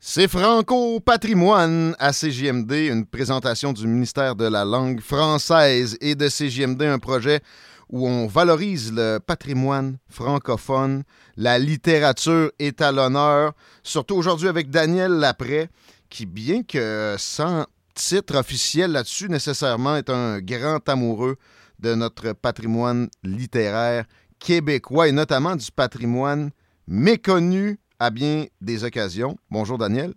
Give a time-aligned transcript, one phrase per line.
[0.00, 6.28] C'est Franco Patrimoine à CJMD, une présentation du ministère de la langue française et de
[6.28, 7.40] CJMD, un projet
[7.88, 11.04] où on valorise le patrimoine francophone,
[11.36, 15.68] la littérature est à l'honneur, surtout aujourd'hui avec Daniel Lapré,
[16.10, 21.36] qui, bien que sans titre officiel là-dessus nécessairement, est un grand amoureux
[21.78, 24.04] de notre patrimoine littéraire
[24.44, 26.50] québécois et notamment du patrimoine
[26.86, 29.36] méconnu à bien des occasions.
[29.50, 30.12] Bonjour Daniel.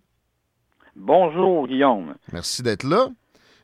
[0.95, 2.15] Bonjour Guillaume.
[2.33, 3.07] Merci d'être là.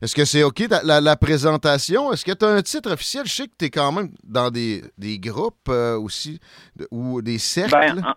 [0.02, 2.12] Est-ce que c'est OK la, la, présentation?
[2.12, 3.26] Est-ce que tu as un titre officiel?
[3.26, 6.40] Je sais que tu es quand même dans des, des groupes euh, aussi
[6.92, 7.72] ou des cercles.
[7.72, 8.16] Ben,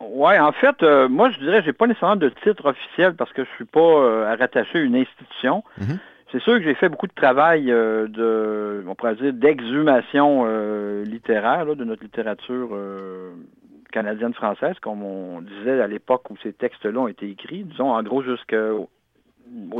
[0.00, 3.32] oui, en fait, euh, moi je dirais que j'ai pas nécessairement de titre officiel parce
[3.32, 5.62] que je suis pas euh, rattaché à une institution.
[5.78, 5.98] Mhm.
[6.44, 10.44] C'est sûr que j'ai fait beaucoup de travail de, on pourrait dire, d'exhumation
[11.04, 12.76] littéraire de notre littérature
[13.92, 18.22] canadienne-française, comme on disait à l'époque où ces textes-là ont été écrits, disons en gros
[18.22, 18.88] jusqu'aux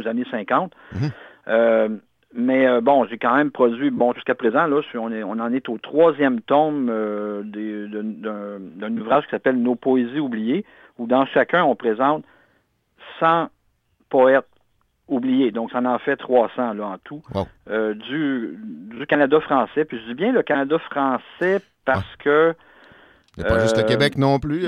[0.07, 0.73] années 50.
[0.93, 1.11] Mhm.
[1.49, 1.89] Euh,
[2.35, 5.53] mais euh, bon, j'ai quand même produit, bon, jusqu'à présent, là, on, est, on en
[5.53, 10.65] est au troisième tome euh, d'un ouvrage qui s'appelle Nos poésies oubliées,
[10.99, 12.25] où dans chacun, on présente
[13.21, 13.49] 100
[14.09, 14.47] poètes
[15.09, 15.51] oubliés.
[15.51, 17.23] Donc, ça en fait 300 là, en tout,
[17.67, 19.85] du, du, Canada français.
[19.85, 22.55] Puis je dis bien le Canada français parce que
[23.39, 24.65] il a pas juste le Québec non plus.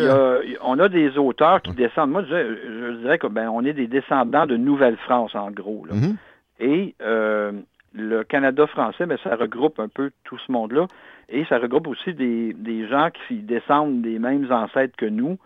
[0.63, 2.11] on a des auteurs qui descendent.
[2.11, 5.87] Moi, je, dirais qu'on ben, est des descendants de Nouvelle-France, en gros.
[5.91, 6.17] Mhm.
[6.61, 7.53] Et euh,
[7.93, 10.87] le Canada français, ben, ça regroupe un peu tout ce monde-là.
[11.29, 15.37] Et ça regroupe aussi des, gens qui descendent des mêmes ancêtres que nous, euh,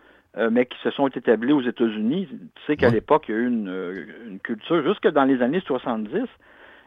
[0.50, 2.28] mais qui se sont établis aux États-Unis.
[2.28, 5.42] Tu sais qu'à l'époque, il y a eu une, euh, une, culture, jusque dans les
[5.42, 6.28] années 70,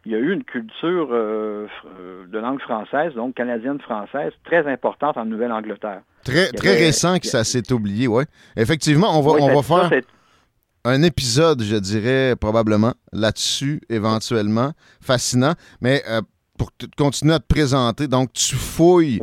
[0.05, 1.67] il y a eu une culture euh,
[1.99, 6.01] euh, de langue française, donc canadienne-française, très importante en Nouvelle-Angleterre.
[6.23, 8.23] Très, très récent que ça s'est oublié, oui.
[8.55, 10.01] Effectivement, on va, on va faire
[10.83, 14.71] un épisode, je dirais, probablement, là-dessus, éventuellement.
[15.01, 15.53] Fascinant.
[15.81, 16.21] Mais euh,
[16.61, 19.19] pour continuer à te présenter, donc tu fouilles,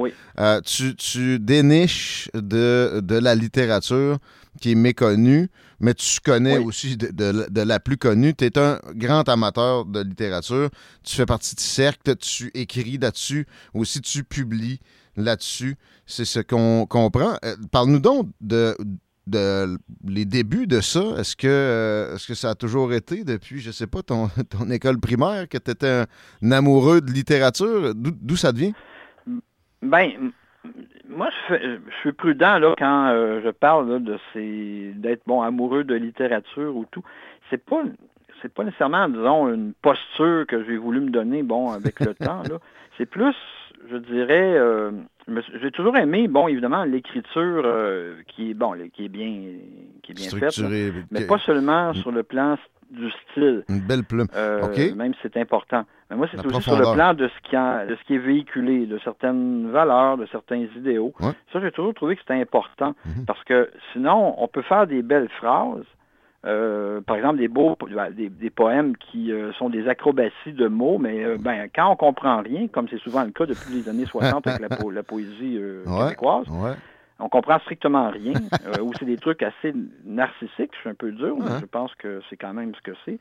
[0.65, 4.19] tu, tu, déniches de, de la littérature
[4.61, 5.49] qui est méconnue
[5.81, 8.35] mais tu connais aussi de, la plus connue.
[8.35, 10.71] Tu es un grand amateur de littérature.
[11.05, 13.47] Tu fais partie de cercle, tu écris là-dessus.
[13.75, 14.81] Aussi, tu publies
[15.17, 15.77] là-dessus.
[16.07, 17.37] C'est ce qu'on comprend.
[17.45, 18.77] Euh, parle-nous donc de,
[20.07, 21.03] les débuts de ça.
[21.19, 24.71] Est-ce que, euh, est-ce que ça a toujours été depuis, je sais pas, ton, ton
[24.71, 26.05] école primaire, que tu étais
[26.43, 27.95] un, amoureux de littérature?
[27.95, 28.73] D'où ça devient?
[29.83, 30.11] Ben,
[31.09, 35.95] moi, je, suis prudent là quand euh, je parle de ces d'être bon amoureux de
[35.95, 37.05] littérature ou tout.
[37.51, 37.83] C'est pas
[38.43, 42.43] c'est pas nécessairement, disons, une posture que j'ai voulu me donner, bon, avec le temps.
[42.43, 42.59] Là.
[42.97, 43.35] C'est plus,
[43.91, 44.91] je dirais, euh,
[45.61, 49.33] j'ai toujours aimé, bon, évidemment, l'écriture euh, qui est bon, qui est bien,
[50.03, 50.61] qui est bien faite,
[51.11, 52.57] mais pas seulement sur le plan
[52.91, 53.65] du style.
[53.69, 54.27] Une belle plume.
[54.35, 55.85] Même si c'est important.
[56.11, 58.87] Mais moi, c'est aussi sur le plan de ce, qui de ce qui est véhiculé,
[58.87, 61.13] de certaines valeurs, de certains idéaux.
[61.53, 62.95] Ça, j'ai toujours trouvé que c'était important.
[63.05, 63.27] Mhm.
[63.27, 65.85] Parce que sinon, on peut faire des belles phrases.
[66.47, 70.99] Euh, par exemple, des beaux ben, des, poèmes qui euh, sont des acrobaties de mots,
[70.99, 74.07] mais euh, ben, quand on comprend rien, comme c'est souvent le cas depuis les années
[74.07, 76.47] 60 avec la, la poésie québécoise,
[77.21, 78.35] on comprend strictement rien,
[78.81, 79.75] ou c'est des trucs assez
[80.05, 82.97] narcissiques, je suis un peu dur, mais je pense que c'est quand même ce que
[83.05, 83.19] c'est.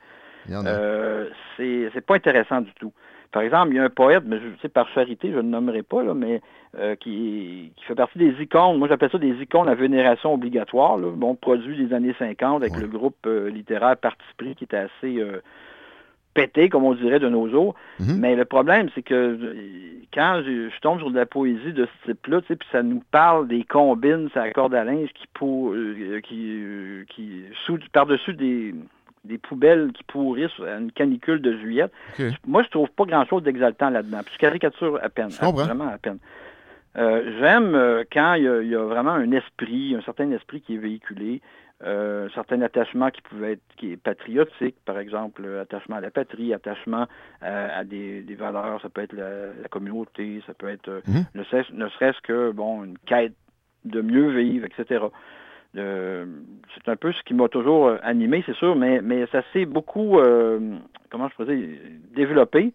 [1.57, 2.93] C'est pas intéressant du tout.
[3.31, 5.47] Par exemple, il y a un poète, mais je sais par charité, je ne le
[5.49, 6.41] nommerai pas, là, mais
[6.77, 8.77] euh, qui, qui, fait partie des icônes.
[8.77, 10.97] Moi, j'appelle ça des icônes à vénération obligatoire.
[10.97, 15.23] bon, produit des années 50 avec le groupe euh, littéraire Parti Pris, qui était assez
[16.33, 17.73] pété, comme on dirait de nos jours.
[17.99, 18.17] Mhm.
[18.19, 19.55] Mais le problème, c'est que
[20.13, 23.01] quand je, tombe sur de la poésie de ce type-là, tu sais, puis ça nous
[23.11, 25.73] parle des combines, ça corde à linge qui, pour,
[26.23, 26.61] qui,
[27.09, 28.75] qui sous, par-dessus des,
[29.27, 31.85] des poubelles qui pourrissent à une canicule de juillet.
[32.47, 34.21] Moi, je trouve pas grand-chose d'exaltant là-dedans.
[34.25, 35.29] Puis je caricature à peine.
[35.29, 36.19] vraiment à peine.
[36.97, 40.79] Euh, j'aime euh, quand il y, a, vraiment un esprit, un certain esprit qui est
[40.79, 41.41] véhiculé,
[41.83, 46.09] euh, un certain attachement qui pouvait être qui est patriotique, par exemple, attachement à la
[46.09, 47.05] patrie, attachement
[47.41, 51.25] à, des, valeurs, ça peut être la, communauté, ça peut être mhm.
[51.35, 53.35] ne, serait-ce que bon une quête
[53.85, 55.05] de mieux vivre, etc.
[55.77, 60.19] c'est un peu ce qui m'a toujours animé, c'est sûr, mais, mais ça s'est beaucoup,
[61.09, 61.77] comment je pourrais dire,
[62.15, 62.73] développé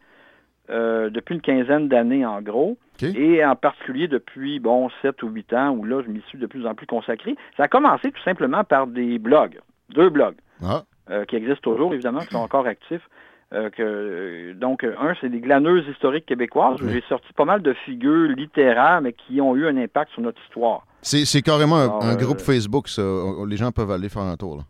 [0.68, 2.78] depuis une quinzaine d'années en gros.
[3.00, 6.46] Et en particulier depuis, bon, 7 ou 8 ans, où là, je m'y suis de
[6.46, 7.36] plus en plus consacré.
[7.56, 9.60] Ça a commencé tout simplement par des blogs,
[9.90, 10.82] deux blogs, ah.
[11.10, 13.08] euh, qui existent toujours, évidemment, qui sont encore actifs.
[13.52, 17.74] Euh, que, donc, un, c'est des glaneuses historiques québécoises, où j'ai sorti pas mal de
[17.84, 20.86] figures littéraires, mais qui ont eu un impact sur notre histoire.
[21.02, 23.02] C'est carrément un, groupe euh, Facebook, ça.
[23.46, 24.56] Les gens peuvent aller faire un tour.
[24.56, 24.62] Là.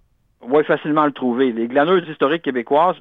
[0.48, 1.52] Oui, facilement le trouver.
[1.52, 2.96] Les glaneuses historiques québécoises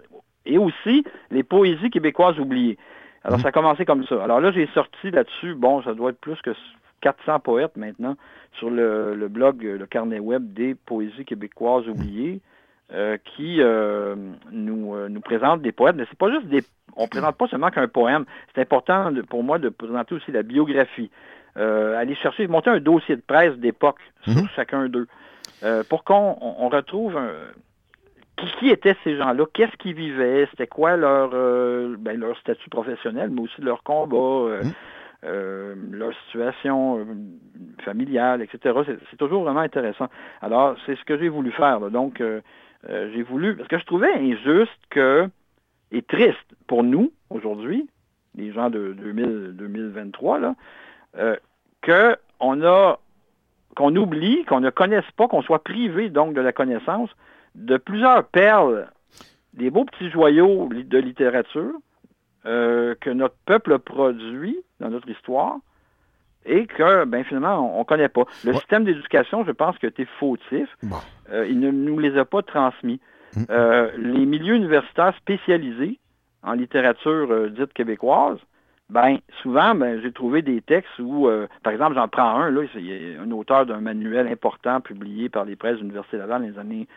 [0.45, 2.77] et aussi les poésies québécoises oubliées.
[3.24, 3.44] Alors, mhm.
[3.44, 4.24] ça a commencé comme ça.
[4.24, 6.51] Alors là, j'ai sorti là-dessus, bon, ça doit être plus que
[7.01, 8.16] 400 poètes maintenant,
[8.57, 12.42] sur le, blog, le carnet web des poésies québécoises oubliées,
[12.94, 14.16] euh, qui euh,
[14.52, 15.96] nous, euh, nous présente des poètes.
[15.96, 16.62] Mais c'est pas juste des...
[16.98, 18.26] On présente pas seulement qu'un poème.
[18.54, 21.10] C'est important pour moi de présenter aussi la biographie.
[21.56, 24.50] aller chercher, monter un dossier de presse d'époque sur mhm.
[24.56, 25.08] chacun d'eux.
[25.90, 26.34] pour qu'on
[26.68, 27.32] retrouve un,
[28.60, 31.30] qui, étaient ces gens-là, qu'est-ce qu'ils vivaient, c'était quoi leur,
[31.98, 34.60] ben, leur statut professionnel, mais aussi leur combat,
[35.24, 37.06] euh, leur situation
[37.86, 38.80] familiale, etc.
[39.10, 40.08] C'est toujours vraiment intéressant.
[40.42, 41.80] Alors, c'est ce que j'ai voulu faire.
[41.92, 42.22] Donc,
[42.88, 45.30] j'ai voulu, parce que je trouvais injuste que,
[45.92, 47.88] et triste pour nous, aujourd'hui,
[48.36, 50.56] les gens de 2023, là,
[51.83, 53.00] qu'on a
[53.75, 57.10] qu'on oublie, qu'on ne connaisse pas, qu'on soit privé donc de la connaissance
[57.56, 58.88] de plusieurs perles,
[59.54, 61.74] des beaux petits joyaux de littérature
[62.45, 65.57] euh, que notre peuple produit dans notre histoire
[66.45, 68.24] et que, ben, finalement, on ne connaît pas.
[68.44, 70.68] Le système d'éducation, je pense, que été fautif.
[71.31, 73.00] Euh, il ne nous les a pas transmis.
[73.36, 73.44] Mm.
[73.50, 76.00] Euh, les milieux universitaires spécialisés
[76.44, 78.39] en littérature dite québécoise,
[78.89, 81.30] ben souvent, ben, j'ai trouvé des textes où,
[81.63, 85.56] par exemple, j'en prends un, là, c'est un auteur d'un manuel important publié par les
[85.56, 86.88] presses de l'Université Laval dans les années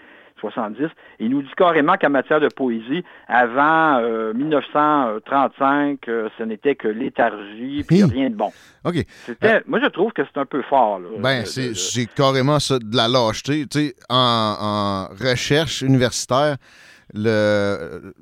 [0.41, 0.89] 70.
[1.21, 4.01] il nous dit carrément qu'en matière de poésie, avant
[4.35, 8.53] 1935, euh, euh, ce n'était que léthargie, puis rien de bon.
[8.85, 8.97] OK.
[9.67, 11.01] moi, je trouve que c'est un peu fort.
[11.19, 13.67] ben, c'est carrément ça, de la lâcheté.
[13.67, 16.57] Tu sais, en, recherche universitaire,
[17.13, 18.15] le,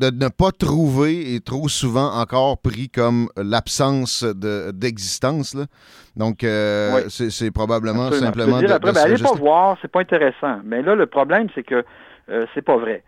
[0.00, 5.56] de ne pas trouver est trop souvent encore pris comme l'absence d'existence.
[6.16, 10.60] Donc, euh, c'est probablement simplement de, après, ben, allez pas voir, c'est pas intéressant.
[10.64, 11.84] Mais là, le problème, c'est que
[12.30, 13.02] euh, c'est pas vrai.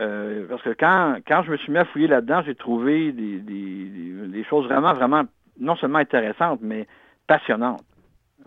[0.00, 3.38] Euh, parce que quand, quand je me suis mis à fouiller là-dedans, j'ai trouvé des,
[3.38, 5.22] des, choses vraiment, vraiment,
[5.60, 6.86] non seulement intéressantes, mais
[7.26, 7.84] passionnantes.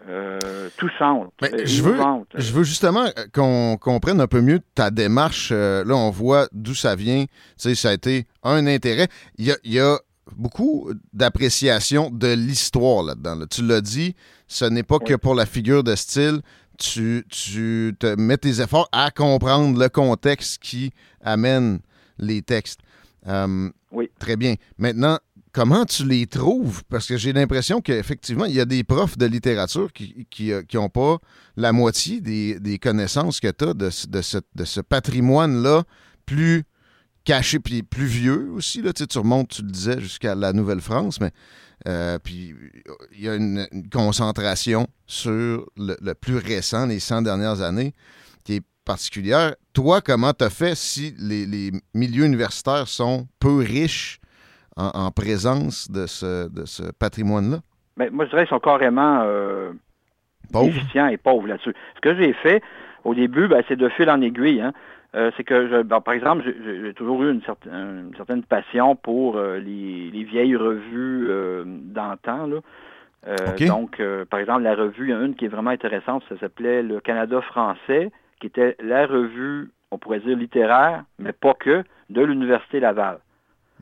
[0.10, 1.34] Euh, touchante.
[1.42, 1.98] je, veux,
[2.36, 5.52] je veux justement qu'on comprenne un peu mieux ta démarche.
[5.52, 7.26] là, on voit d'où ça vient.
[7.26, 9.08] Tu sais, ça a été un intérêt.
[9.38, 10.00] Il y a,
[10.36, 13.46] beaucoup d'appréciation de l'histoire là-dedans.
[13.50, 14.16] Tu l'as dit,
[14.48, 16.42] ce n'est pas que pour la figure de style.
[16.78, 20.92] Tu, tu te mets tes efforts à comprendre le contexte qui
[21.22, 21.80] amène
[22.20, 22.82] les textes.
[23.28, 24.10] Euh, oui.
[24.20, 24.56] Très bien.
[24.78, 25.18] Maintenant,
[25.58, 26.84] comment tu les trouves?
[26.88, 30.88] Parce que j'ai l'impression qu'effectivement, il y a des profs de littérature qui n'ont euh,
[30.88, 31.18] pas
[31.56, 35.84] la moitié des, connaissances que tu as de, ce, patrimoine-là
[36.28, 36.64] plus
[37.24, 38.84] caché, puis plus vieux aussi.
[38.84, 41.32] Là, tu, remontes, tu le disais, jusqu'à la Nouvelle-France, mais
[41.88, 42.54] euh, puis
[43.14, 47.96] il y a une, concentration sur le, plus récent, les 100 dernières années,
[48.44, 49.56] qui est particulière.
[49.74, 54.20] Toi, comment tu as fait si les, milieux universitaires sont peu riches
[54.78, 57.58] en, présence de ce, de ce patrimoine-là?
[58.12, 59.74] Moi, je dirais qu'ils sont carrément euh,
[60.54, 61.74] efficients et pauvres là-dessus.
[61.96, 62.62] Ce que j'ai fait
[63.04, 64.62] au début, ben, c'est de fil en aiguille.
[64.62, 64.74] Hein.
[65.16, 66.44] Euh, c'est que, je, par exemple,
[66.84, 72.50] j'ai toujours eu une, certaine passion pour euh, les, vieilles revues euh, d'antan.
[73.68, 76.38] Donc, par exemple, la revue, il y en a une qui est vraiment intéressante, ça
[76.40, 81.84] s'appelait Le Canada français, qui était la revue, on pourrait dire littéraire, mais pas que,
[82.10, 83.20] de l'Université Laval.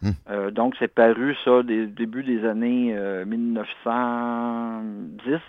[0.01, 0.11] Hmm.
[0.51, 2.93] donc, c'est paru, ça, des début des années
[3.25, 5.39] 1910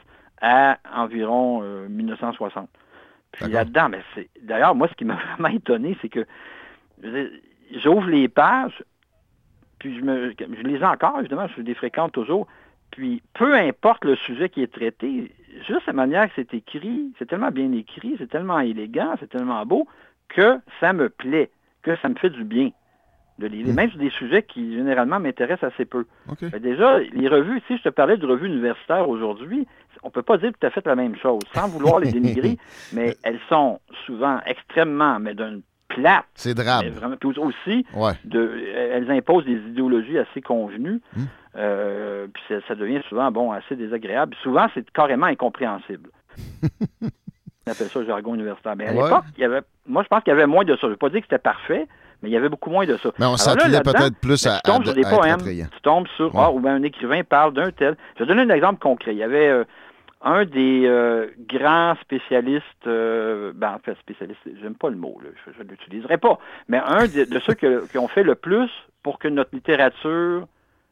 [0.40, 2.68] à environ 1960.
[3.32, 4.28] Puis là-dedans, mais c'est.
[4.42, 6.26] D'ailleurs, moi, ce qui m'a vraiment étonné, c'est que
[7.72, 8.82] j'ouvre les pages,
[9.78, 12.46] puis je, me, je les ai encore, évidemment, je les fréquente toujours.
[12.90, 15.32] Puis, peu importe le sujet qui est traité,
[15.66, 19.66] juste la manière que c'est écrit, c'est tellement bien écrit, c'est tellement élégant, c'est tellement
[19.66, 19.86] beau,
[20.28, 21.50] que ça me plaît,
[21.82, 22.70] que ça me fait du bien
[23.38, 23.66] de lire.
[23.66, 23.74] Hmm.
[23.74, 26.06] Même sur des sujets qui, généralement, m'intéressent assez peu.
[26.60, 29.66] déjà, les revues, si je te parlais de revues universitaires aujourd'hui,
[30.02, 32.58] on ne peut pas dire tout à fait la même chose, sans vouloir les dénigrer,
[32.92, 36.24] mais elles sont souvent extrêmement, mais d'une plate.
[36.34, 36.88] C'est drame.
[36.88, 37.86] Vraiment, aussi,
[38.24, 38.60] de,
[38.92, 41.00] elles imposent des idéologies assez convenues.
[41.16, 41.24] Hmm.
[41.56, 44.36] Euh, puis ça, devient souvent bon assez désagréable.
[44.42, 46.10] Souvent, c'est carrément incompréhensible.
[47.02, 48.76] On appelle ça le jargon universitaire.
[48.76, 50.82] Mais à l'époque, il y avait, moi, je pense qu'il y avait moins de ça.
[50.82, 51.88] Je ne veux pas dire que c'était parfait,
[52.22, 53.10] mais il y avait beaucoup moins de ça.
[53.18, 56.32] Mais on s'attendait peut-être plus ben, à, tu tombes sur des poèmes, tu tombes sur,
[56.38, 57.96] ah, ou bien un écrivain parle d'un tel.
[58.16, 59.12] Je vais donner un exemple concret.
[59.12, 59.64] Il y avait euh,
[60.22, 65.62] un des euh, grands spécialistes, euh, ben, en fait, spécialiste, j'aime pas le mot, je
[65.62, 68.70] ne l'utiliserai pas, mais un de, ceux qui ont fait le plus
[69.02, 70.46] pour que notre littérature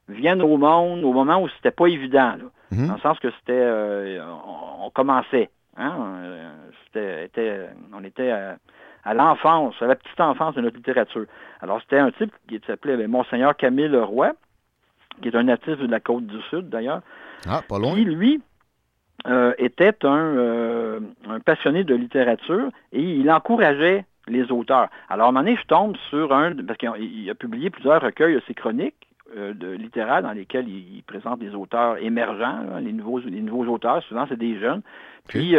[0.08, 2.34] vienne au monde au moment où c'était pas évident,
[2.70, 2.88] mhm.
[2.88, 3.66] dans le sens que c'était,
[4.82, 5.96] on, commençait, hein,
[6.92, 8.56] c'était, on était à
[9.12, 11.26] l'enfance, à la petite enfance de notre littérature.
[11.60, 14.32] Alors, c'était un type qui s'appelait ben, Monseigneur Camille Leroy,
[15.20, 17.02] qui est un natif de la côte du Sud, d'ailleurs.
[17.46, 17.94] Ah, pas loin.
[17.94, 18.40] Qui, lui,
[19.26, 24.88] euh, était euh, un, passionné de littérature et il encourageait les auteurs.
[25.10, 28.34] Alors, à un moment donné, je tombe sur un, parce qu'il a publié plusieurs recueils
[28.34, 33.40] de ses chroniques de littéraires dans lesquels il, présente des auteurs émergents, les, nouveaux, les
[33.40, 34.82] nouveaux auteurs, souvent c'est des jeunes.
[35.28, 35.56] Puis,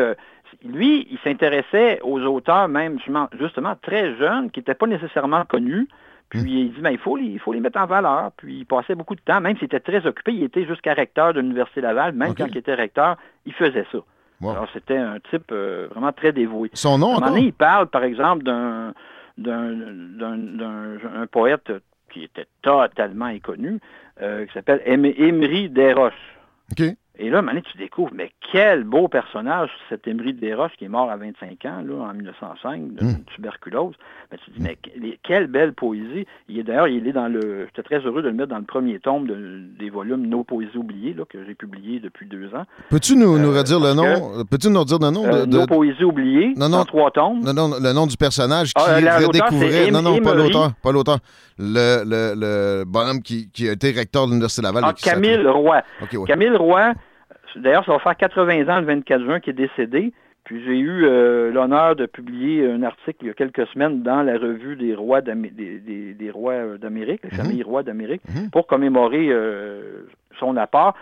[0.63, 2.99] lui, il s'intéressait aux auteurs même
[3.39, 5.87] justement très jeunes, qui n'étaient pas nécessairement connus.
[6.29, 6.47] Puis hmm.
[6.47, 8.31] il dit, ben, il, faut les, il faut les mettre en valeur.
[8.37, 11.33] Puis il passait beaucoup de temps, même s'il était très occupé, il était jusqu'à recteur
[11.33, 13.99] de l'Université Laval, même quand il était recteur, il faisait ça.
[14.41, 16.69] Alors c'était un type euh, vraiment très dévoué.
[16.73, 18.93] Son nom, À un il parle, par exemple, d'un,
[19.37, 19.71] d'un,
[21.31, 21.71] poète
[22.11, 23.79] qui était totalement inconnu,
[24.21, 26.13] euh, qui s'appelle Émery Desroches.
[26.71, 26.95] OK.
[27.17, 30.89] Et là, maintenant, tu découvres, mais quel beau personnage, cet Emery de Desroches qui est
[30.89, 33.23] mort à 25 ans, là, en 1905, de hmm.
[33.33, 33.95] tuberculose.
[34.31, 36.25] Mais tu te dis, mais quelle belle poésie.
[36.49, 37.67] Il est d'ailleurs, il est dans le.
[37.67, 39.27] J'étais très heureux de le mettre dans le premier tome
[39.79, 42.65] des volumes Nos poésies oubliées, là, que j'ai publié depuis deux ans.
[42.89, 44.43] Peux-tu nous, nous euh, redire le nom?
[44.49, 47.39] Peux-tu nous redire le nom de, Nos poésies oubliées, non, non, trois tomes.
[47.41, 49.91] Non, non, le nom du personnage qui ah, redécouvrait.
[49.91, 50.73] Non, non, pas l'auteur.
[50.81, 51.19] Pas l'auteur.
[51.57, 54.83] Le, le, le, bonhomme qui, qui a été recteur de l'Université Laval.
[54.85, 55.81] Ah, Camille Roy.
[56.27, 56.93] Camille Roy
[57.55, 60.13] D'ailleurs, ça va faire 80 ans le 24 juin qui est décédé.
[60.45, 64.21] Puis j'ai eu euh, l'honneur de publier un article il y a quelques semaines dans
[64.21, 67.35] la revue des rois d'Amérique, des, rois euh, d'Amérique, la mhm.
[67.35, 68.51] famille rois d'Amérique, mhm.
[68.51, 70.07] pour commémorer euh,
[70.39, 70.93] son apport.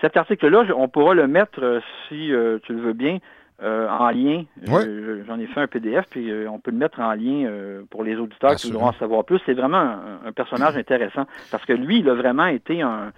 [0.00, 2.32] Cet article-là, on pourra le mettre, si
[2.64, 3.18] tu le veux bien,
[3.62, 4.44] en lien.
[4.66, 7.48] J'en ai fait un PDF, puis on peut le mettre en lien
[7.88, 9.40] pour les auditeurs qui voudront en savoir plus.
[9.46, 9.94] C'est vraiment
[10.26, 13.12] un, personnage intéressant, parce que lui, il a vraiment été un,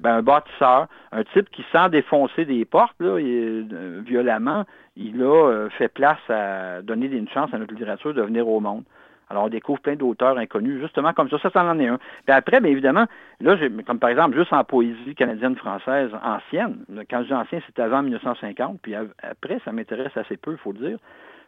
[0.00, 4.64] ben, un bâtisseur, un type qui, sans défoncer des portes là, euh, violemment,
[4.96, 8.60] il a euh, fait place à donner une chance à notre littérature de venir au
[8.60, 8.84] monde.
[9.30, 11.38] Alors, on découvre plein d'auteurs inconnus, justement comme ça.
[11.38, 11.98] Ça, ça en est un.
[12.24, 13.04] Puis après, bien évidemment,
[13.40, 16.78] là, comme par exemple, juste en poésie canadienne-française ancienne,
[17.10, 20.72] quand je dis ancien, c'était avant 1950, puis après, ça m'intéresse assez peu, il faut
[20.72, 20.98] le dire.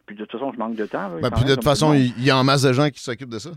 [0.05, 1.09] Puis de toute façon, je manque de temps.
[1.21, 3.39] Ben, puis de toute façon, il y a en masse de gens qui s'occupent de
[3.39, 3.51] ça.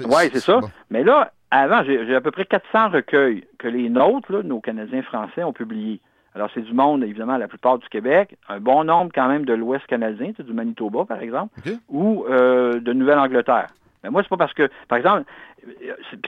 [0.00, 0.60] Oui, c'est ça.
[0.90, 5.44] Mais là, avant, j'ai à peu près 400 recueils que les nôtres, nos Canadiens français,
[5.44, 6.00] ont publiés.
[6.34, 9.54] Alors, c'est du monde, évidemment, la plupart du Québec, un bon nombre quand même de
[9.54, 11.54] l'Ouest canadien, du Manitoba, par exemple,
[11.88, 13.68] ou euh, de Nouvelle-Angleterre.
[14.02, 15.22] Mais moi, c'est pas parce que, par exemple,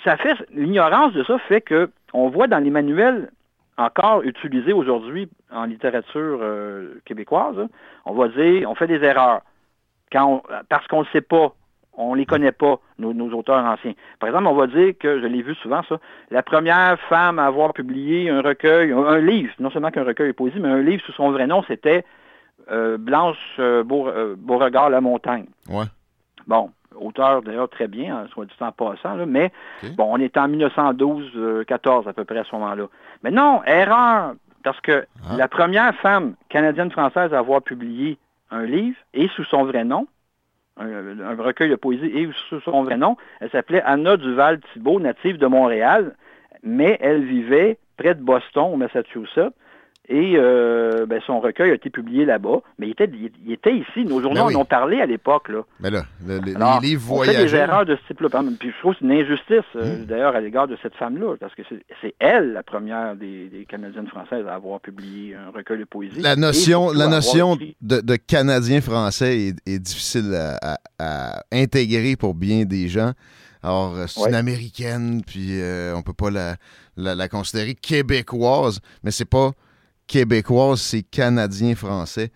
[0.04, 3.30] ça fait, l'ignorance de ça fait que on voit dans les manuels
[3.78, 7.66] encore utilisés aujourd'hui en littérature euh, québécoise,
[8.04, 9.42] on va dire, on fait des erreurs.
[10.12, 11.52] Quand parce qu'on ne sait pas
[11.96, 13.94] on ne les connaît pas, nos, auteurs anciens.
[14.20, 15.98] Par exemple, on va dire que, je l'ai vu souvent ça,
[16.30, 20.32] la première femme à avoir publié un recueil, un, livre, non seulement qu'un recueil de
[20.32, 22.04] poésie, mais un livre sous son vrai nom, c'était
[22.70, 25.46] euh, Blanche euh, euh, Beauregard La Montagne.
[25.68, 25.84] Ouais.
[26.46, 29.52] Bon, auteur d'ailleurs très bien, hein, soit du temps passant, mais
[29.96, 32.86] bon, on est en 1912-14 à peu près à ce moment-là.
[33.22, 35.36] Mais non, erreur, parce que ah.
[35.36, 38.18] la première femme canadienne-française à avoir publié
[38.50, 40.06] un livre, et sous son vrai nom,
[40.76, 43.16] un, recueil de poésie et sous son vrai nom.
[43.40, 46.14] Elle s'appelait Anna Duval-Thibault, native de Montréal,
[46.62, 49.54] mais elle vivait près de Boston, au Massachusetts.
[50.08, 53.10] Et euh, ben, son recueil a été publié là-bas, mais il était,
[53.44, 54.04] il, était ici.
[54.04, 55.48] Nos journaux ben en ont parlé à l'époque.
[55.48, 55.62] Là.
[55.80, 57.44] Mais là, le, les livres voyageurs...
[57.44, 58.28] Des erreurs de ce type-là.
[58.58, 60.04] Puis je trouve que c'est une injustice, euh, mmh.
[60.04, 61.62] d'ailleurs, à l'égard de cette femme-là, parce que
[62.00, 66.20] c'est elle, la première des, des, Canadiennes françaises à avoir publié un recueil de poésie.
[66.20, 70.32] La notion, la notion de, de, Canadien français est, difficile
[70.62, 73.10] à, à, intégrer pour bien des gens.
[73.62, 75.58] Alors, euh, c'est une américaine, puis
[75.96, 76.54] on peut pas la,
[76.96, 79.50] la, la considérer québécoise, mais c'est pas
[80.06, 82.30] québécoise, c'est canadien-français.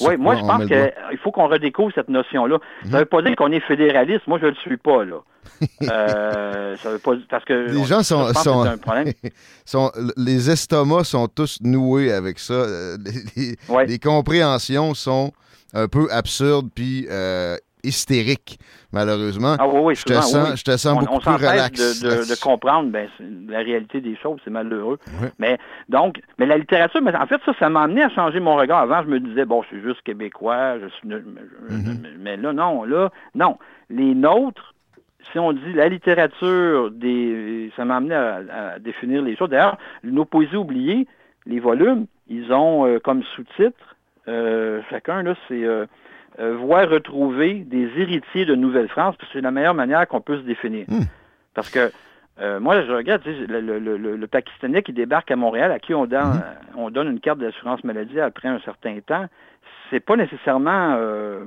[0.00, 2.58] Oui, moi, je pense qu'il faut qu'on redécouvre cette notion-là.
[2.84, 4.26] Ça ne veut pas dire qu'on est fédéraliste.
[4.26, 5.16] Moi, je ne le suis pas, là.
[5.82, 8.32] euh, ça veut pas parce que les gens sont,
[9.64, 12.54] sont, les estomacs sont tous noués avec ça.
[12.54, 12.96] Euh,
[13.86, 15.32] les, compréhensions sont
[15.72, 18.58] un peu absurdes puis euh, hystérique,
[18.92, 19.56] malheureusement.
[19.58, 22.02] Ah oui, je, te sens, je te sens beaucoup plus relax.
[22.02, 23.08] De, de, comprendre ben,
[23.48, 24.98] la réalité des choses, c'est malheureux.
[25.38, 28.56] Mais donc, mais la littérature, mais en fait, ça, ça m'a amené à changer mon
[28.56, 28.80] regard.
[28.80, 32.18] Avant, je me disais, bon, je suis juste québécois, je suis mm-hmm.
[32.18, 33.58] mais là, non, là, non.
[33.88, 34.74] Les nôtres,
[35.32, 39.50] si on dit la littérature, des, ça m'a amené à, définir les choses.
[39.50, 41.06] D'ailleurs, nos poésies oubliées,
[41.46, 43.96] les volumes, ils ont euh, comme sous-titre,
[44.28, 45.86] euh, chacun, là, c'est euh,
[46.38, 50.84] euh, voir retrouver des héritiers de Nouvelle-France, c'est la meilleure manière qu'on peut se définir.
[50.88, 51.04] Hmm.
[51.54, 51.90] Parce que
[52.40, 56.78] euh, moi, je regarde le, Pakistanais qui débarque à Montréal, à qui on donne, hmm.
[56.78, 59.26] on donne une carte d'assurance maladie après un certain temps,
[59.90, 61.44] c'est pas nécessairement euh,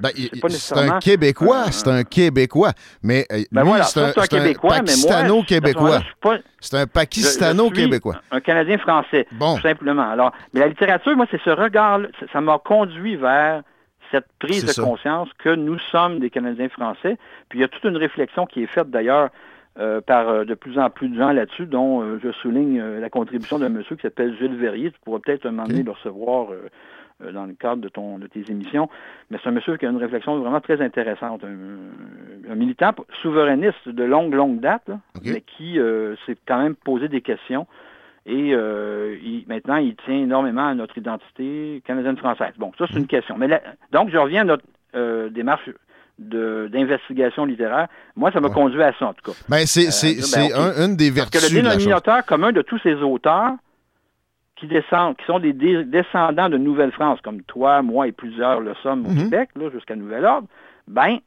[0.00, 0.10] ben,
[0.48, 2.72] c'est un Québécois, c'est un Québécois.
[3.02, 6.00] Mais euh, ben lui, c'est un, Pakistano-Québécois.
[6.60, 8.16] C'est un Pakistano-Québécois.
[8.30, 10.10] Un Canadien-Français, tout simplement.
[10.10, 12.00] Alors, mais la littérature, moi, c'est ce regard
[12.32, 13.62] ça m'a conduit vers
[14.10, 17.16] cette prise de conscience que nous sommes des Canadiens français.
[17.48, 19.30] Puis il y a toute une réflexion qui est faite d'ailleurs
[19.78, 23.58] euh, par euh, de plus en plus de gens là-dessus, dont je souligne la contribution
[23.58, 24.92] d'un monsieur qui s'appelle Gilles Verrier.
[24.92, 26.48] Tu pourras peut-être un moment donné le recevoir
[27.20, 28.88] dans le cadre de, ton, de tes émissions.
[29.30, 31.42] Mais c'est un monsieur qui a une réflexion vraiment très intéressante.
[31.44, 32.92] Un, militant
[33.22, 34.90] souverainiste de longue, longue date,
[35.24, 37.66] mais qui euh, s'est quand même posé des questions.
[38.26, 39.16] Et euh,
[39.46, 42.54] maintenant, il tient énormément à notre identité canadienne-française.
[42.58, 43.06] Bon, ça, c'est une mhm.
[43.08, 43.36] question.
[43.36, 43.48] Mais
[43.92, 44.64] donc, je reviens à notre
[45.30, 45.68] démarche
[46.18, 47.88] d'investigation littéraire.
[48.16, 49.38] Moi, ça m'a conduit à ça, en tout cas.
[49.48, 49.88] Ben, c'est
[50.34, 51.40] ben, une des vertus.
[51.40, 53.52] Parce que le dénominateur commun de tous ces auteurs,
[54.56, 59.06] qui descendent, qui sont des descendants de Nouvelle-France, comme toi, moi et plusieurs le sommes
[59.06, 59.24] au mhm.
[59.24, 60.48] Québec, jusqu'à Nouvel Ordre,
[60.86, 61.18] ben,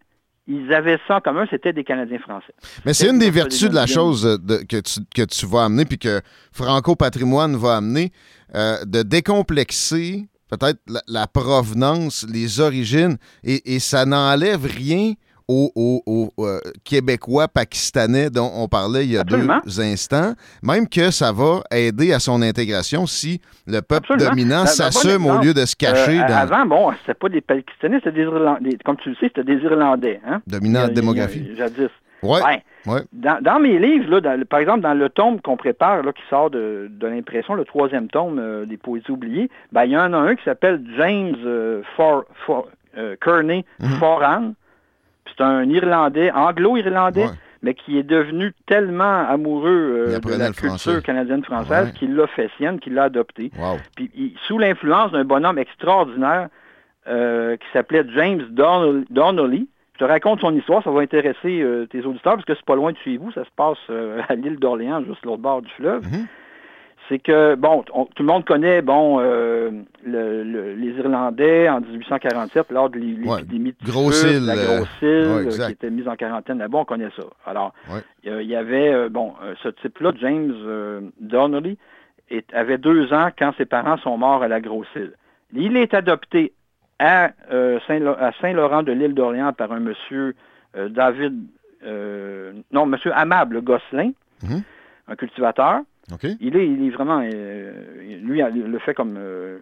[0.48, 2.54] ils avaient ça en commun, c'était des Canadiens français.
[2.86, 5.84] Mais c'est une des vertus de la chose euh, que, tu, que tu vas amener,
[5.84, 6.22] puis que
[6.54, 8.12] Franco Patrimoine va amener,
[8.56, 15.14] euh, de décomplexer peut-être la, provenance, les origines, et, et ça n'enlève rien
[15.48, 19.48] aux, euh, Québécois pakistanais dont on parlait il y a deux
[19.80, 25.42] instants, même que ça va aider à son intégration si le peuple dominant s'assume au
[25.42, 26.20] lieu de se cacher.
[26.20, 28.78] Euh, avant, bon, c'était pas des Pakistanais, c'était des Irlandais.
[28.84, 30.20] Comme tu le sais, c'était des Irlandais.
[30.28, 30.42] Hein?
[30.48, 31.56] Dominant la démographie.
[31.56, 31.90] Jadis.
[32.24, 32.42] Ouais.
[32.88, 33.02] ouais.
[33.14, 36.90] Dans, mes livres, là, par exemple, dans le tome qu'on prépare, là, qui sort de,
[37.02, 40.44] l'impression, le troisième tome euh, des poésies oubliées, ben, il y en a un qui
[40.44, 41.36] s'appelle James
[41.96, 42.68] For, For,
[43.22, 43.90] Kearney mhm.
[44.00, 44.54] Foran
[45.38, 47.28] c'est un Irlandais, anglo-irlandais,
[47.62, 52.80] mais qui est devenu tellement amoureux euh, de la culture canadienne-française qu'il l'a fait sienne,
[52.80, 53.52] qu'il l'a adopté.
[53.96, 56.50] Puis sous l'influence d'un bonhomme extraordinaire
[57.08, 58.44] euh, qui s'appelait James
[59.10, 62.66] Donnelly, je te raconte son histoire, ça va intéresser euh, tes auditeurs parce que c'est
[62.66, 63.80] pas loin de chez vous, ça se passe
[64.30, 66.04] à l'île d'Orléans, juste l'autre bord du fleuve.
[66.04, 66.26] Mm-hmm
[67.10, 69.72] c'est que, bon, tout le monde connaît, bon, euh,
[70.06, 76.16] les Irlandais en 1847, lors de l'épidémie de la grosse île, qui était mise en
[76.16, 77.24] quarantaine là-bas, on connaît ça.
[77.46, 77.74] Alors,
[78.24, 81.78] il y avait, euh, bon, euh, ce type-là, James Donnelly,
[82.52, 85.14] avait deux ans quand ses parents sont morts à la grosse île.
[85.54, 86.52] Il est adopté
[87.00, 87.32] à,
[87.88, 90.36] Saint-Laurent de l'île d'Orléans par un monsieur
[90.76, 91.42] David,
[92.74, 94.12] non, monsieur Amable Gosselin,
[94.44, 94.62] mhm.
[95.08, 95.82] un cultivateur.
[96.40, 97.72] Il, est, il est vraiment, euh,
[98.22, 99.60] lui, il le fait comme, euh,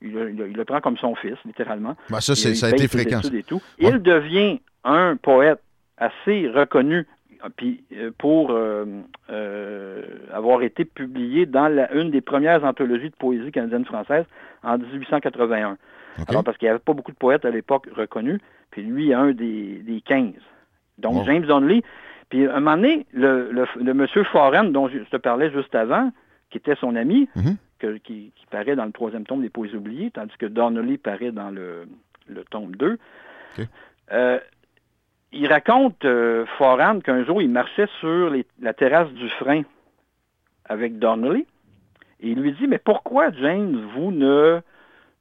[0.00, 1.96] il, le prend comme son fils, littéralement.
[2.10, 3.20] Ben, ça, ça a été fréquent.
[3.78, 5.60] Il devient un poète
[5.98, 7.06] assez reconnu
[7.56, 8.56] puis euh, pour
[10.32, 14.24] avoir été publié dans la, une des premières anthologies de poésie canadienne-française
[14.62, 15.76] en 1881.
[16.28, 18.40] Alors, parce qu'il n'y avait pas beaucoup de poètes à l'époque reconnus,
[18.70, 20.34] puis lui est un des, des 15.
[20.98, 21.82] Donc, James Donnelly,
[22.32, 26.10] puis, à un moment donné, le, le, monsieur Foren, dont je te parlais juste avant,
[26.48, 27.98] qui était son ami, mhm.
[27.98, 31.86] qui, paraît dans le troisième tome des Poésies oubliées, tandis que Donnelly paraît dans le,
[32.48, 32.98] tome 2,
[34.12, 34.40] euh,
[35.32, 36.46] il raconte, euh,
[37.04, 39.64] qu'un jour, il marchait sur la terrasse du frein
[40.64, 41.44] avec Donnelly,
[42.20, 44.62] Et il lui dit, mais pourquoi, James, vous ne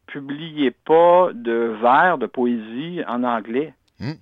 [0.08, 3.74] publiez pas de vers de poésie en anglais?
[4.00, 4.14] Hmm.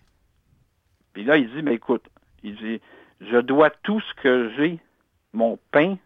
[1.14, 2.10] Puis là, il dit, mais écoute,
[2.44, 2.82] il dit,
[3.22, 4.80] je dois tout ce que j'ai,
[5.34, 5.98] mon pain,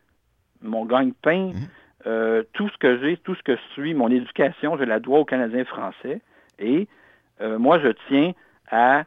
[0.61, 1.67] mon gagne-pain, hmm.
[2.07, 5.19] euh, tout ce que j'ai, tout ce que je suis, mon éducation, je la dois
[5.19, 6.21] aux Canadiens français.
[6.59, 6.87] Et
[7.41, 8.33] euh, moi, je tiens
[8.69, 9.03] à,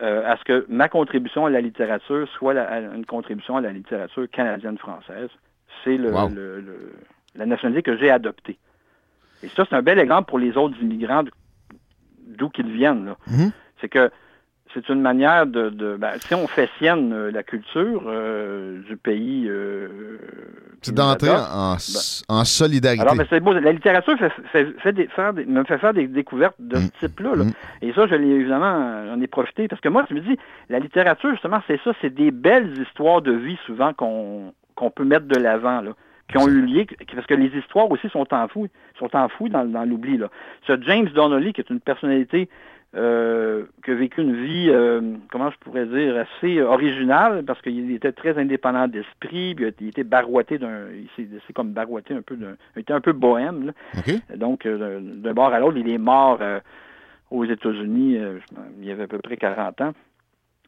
[0.00, 4.28] euh, à ce que ma contribution à la littérature soit une contribution à la littérature
[4.30, 5.30] canadienne-française.
[5.82, 6.12] C'est le,
[7.34, 8.58] la nationalité que j'ai adoptée.
[9.42, 11.24] Et ça, c'est un bel exemple pour les autres immigrants
[12.26, 13.14] d'où qu'ils viennent.
[13.28, 13.50] Mm-hmm.
[13.80, 14.10] C'est que
[14.74, 19.46] c'est une manière de, ben, si on fait sienne euh, la culture euh, du pays.
[19.48, 20.18] Euh,
[20.82, 21.76] c'est d'entrer en, ben,
[22.28, 23.02] en, solidarité.
[23.02, 23.52] Alors, c'est beau.
[23.52, 24.18] La littérature
[24.52, 24.66] fait,
[25.46, 26.90] me fait faire des découvertes de ce mm.
[27.00, 27.36] type-là.
[27.36, 27.52] Mm.
[27.82, 30.36] Et ça, je l'ai évidemment, j'en ai profité parce que moi, je me dis,
[30.68, 35.26] la littérature, justement, c'est ça, c'est des belles histoires de vie souvent qu'on peut mettre
[35.26, 35.80] de l'avant.
[35.80, 35.92] Là
[36.30, 39.84] qui ont eu lieu, parce que les histoires aussi sont enfouies, sont enfouies dans, dans
[39.84, 40.18] l'oubli.
[40.66, 42.48] Ce James Donnelly, qui est une personnalité
[42.96, 47.90] euh, qui a vécu une vie, euh, comment je pourrais dire, assez originale, parce qu'il
[47.90, 52.22] était très indépendant d'esprit, puis il était barouetté d'un, il s'est laissé comme barouetté un
[52.22, 53.72] peu d'un, il était un peu bohème,
[54.36, 56.38] donc euh, d'un bord à l'autre, il est mort
[57.30, 58.18] aux États-Unis,
[58.78, 59.92] il y avait à peu près 40 ans.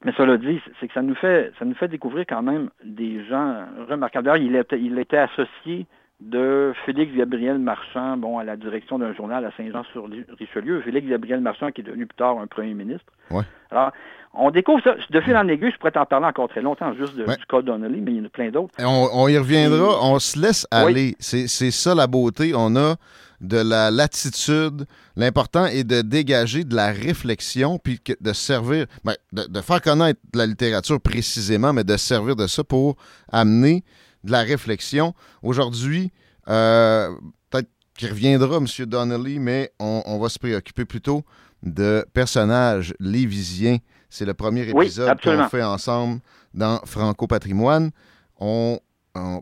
[0.05, 3.25] Mais cela dit, c'est que ça nous fait ça nous fait découvrir quand même des
[3.25, 4.27] gens remarquables.
[4.27, 5.87] D'ailleurs, il était, il était associé
[6.21, 10.81] de Félix Gabriel Marchand, bon, à la direction d'un journal à Saint-Jean-sur-Richelieu.
[10.81, 13.13] Félix Gabriel Marchand, qui est devenu plus tard un premier ministre.
[13.31, 13.45] Ouais.
[13.71, 13.93] Alors,
[14.33, 14.95] on découvre ça.
[15.11, 18.01] De fil en aiguille, je pourrais t'en parler encore très longtemps, juste du cas Donnelly,
[18.01, 18.75] mais il y en a plein d'autres.
[18.79, 19.99] On, y reviendra.
[20.03, 21.15] On se laisse aller.
[21.19, 22.53] C'est ça la beauté.
[22.55, 22.97] On a
[23.41, 24.87] de la latitude.
[25.17, 30.47] L'important est de dégager de la réflexion, puis de servir, ben, de, faire connaître la
[30.47, 32.97] littérature précisément, mais de servir de ça pour
[33.31, 33.85] amener
[34.27, 35.15] de la réflexion.
[35.43, 36.13] Aujourd'hui,
[36.49, 37.15] euh,
[37.49, 38.67] peut-être qu'il reviendra, M.
[38.87, 41.25] Donnelly, mais on, va se préoccuper plutôt
[41.63, 43.79] de personnages lévisiens.
[44.11, 46.21] C'est le premier épisode qu'on fait ensemble
[46.53, 47.91] dans Franco Patrimoine.
[48.39, 48.79] On,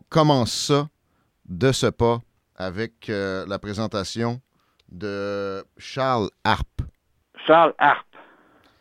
[0.07, 0.87] commence ça
[1.49, 2.21] de ce pas
[2.55, 4.39] avec euh, la présentation
[4.89, 6.81] de Charles Harp.
[7.45, 8.07] Charles Harp.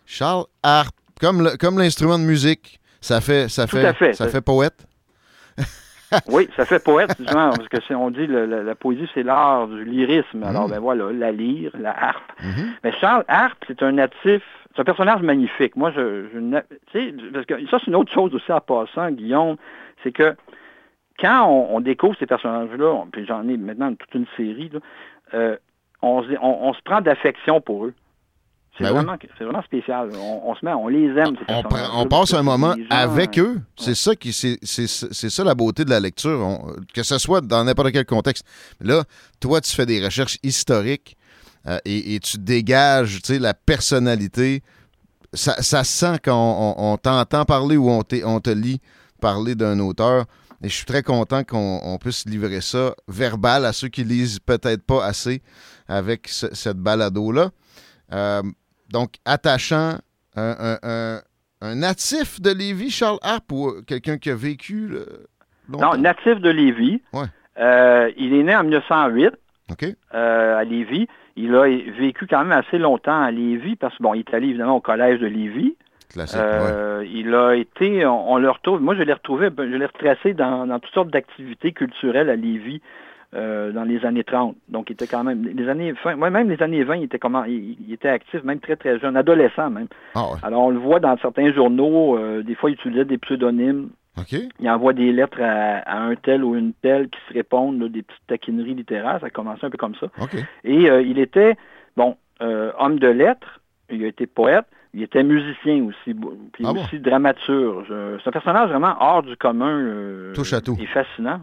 [0.07, 4.87] Charles Harp, comme l'instrument de musique, ça fait ça fait, ça fait poète.
[6.29, 9.68] oui, ça fait poète, justement, parce que si on dit la, la, poésie, c'est l'art
[9.68, 10.42] du lyrisme.
[10.42, 10.70] Alors, mm.
[10.70, 12.33] ben voilà, la lyre, la harpe.
[12.40, 12.66] Mm-hmm.
[12.83, 14.42] Mais Charles Harpe, c'est un natif,
[14.74, 15.77] c'est un personnage magnifique.
[15.77, 16.27] Moi, je,
[17.33, 19.57] parce que ça, c'est une autre chose aussi en passant, Guillaume,
[20.03, 20.35] c'est que
[21.18, 24.70] quand on, découvre ces personnages-là, puis j'en ai maintenant toute une série,
[25.33, 25.57] euh,
[26.03, 27.94] on, on, se prend d'affection pour eux.
[28.77, 28.93] C'est ben
[29.39, 30.11] vraiment, spécial.
[30.19, 31.37] On, se met, on les aime.
[31.95, 33.61] on, passe un moment avec eux.
[33.77, 37.93] C'est ça qui, c'est, ça la beauté de la lecture, que ce soit dans n'importe
[37.93, 38.45] quel contexte.
[38.81, 39.05] Là,
[39.39, 41.17] toi, tu fais des recherches historiques
[41.69, 44.63] euh, et, tu dégages, la personnalité.
[45.33, 48.81] Ça, ça sent quand on, t'entend parler ou on, on te lit
[49.21, 50.25] parler d'un auteur.
[50.65, 54.83] Et je suis très content qu'on puisse livrer ça verbal à ceux qui lisent peut-être
[54.83, 55.43] pas assez
[55.87, 57.51] avec cette balado-là.
[58.13, 58.43] Euh,
[58.94, 59.98] donc, attachant
[60.37, 61.20] un,
[61.61, 64.88] natif de Lévis, Charles Harp, ou quelqu'un qui a vécu
[65.68, 67.02] Non, natif de Lévis.
[67.59, 69.33] Euh, il est né en 1908
[70.14, 71.09] euh, à Lévis.
[71.35, 74.48] Il a vécu quand même assez longtemps à Lévis parce que bon, il est allé
[74.48, 75.74] évidemment au collège de Lévis.
[76.37, 80.68] Euh, il a été, on, le retrouve, moi je l'ai retrouvé, je l'ai retracé dans,
[80.68, 82.80] dans, toutes sortes d'activités culturelles à Lévis.
[83.37, 84.55] Euh, dans les années 30.
[84.68, 87.42] Donc, il était quand même, les années fin, même les années 20, il était comment,
[87.42, 89.88] il, était actif, même très, très jeune, adolescent même.
[90.14, 93.88] Ah Alors, on le voit dans certains journaux, euh, des fois, il utilisait des pseudonymes.
[94.61, 98.27] Il envoie des lettres à, un tel ou une telle qui se répondent, des petites
[98.29, 99.18] taquineries littéraires.
[99.20, 100.07] Ça a commencé un peu comme ça.
[100.62, 101.57] Et euh, il était,
[101.97, 106.14] bon, homme de lettres, il a été poète, il était musicien aussi,
[106.53, 107.92] puis ah aussi dramaturge.
[108.23, 110.33] C'est un personnage vraiment hors du commun.
[110.35, 110.77] Touche à tout.
[110.81, 111.40] Et fascinant.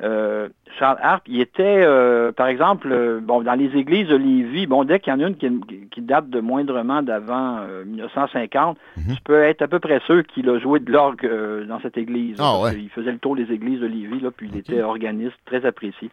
[0.00, 4.68] Euh, Charles Harp, il était, euh, par exemple, euh, bon, dans les églises de Lévis,
[4.68, 9.16] bon, dès qu'il y en a une qui, date de moindrement d'avant 1950, mhm.
[9.16, 11.28] tu peux être à peu près sûr qu'il a joué de l'orgue
[11.66, 12.36] dans cette église.
[12.38, 15.66] Ah, il faisait le tour des églises de Lévis, là, puis il était organiste, très
[15.66, 16.10] apprécié.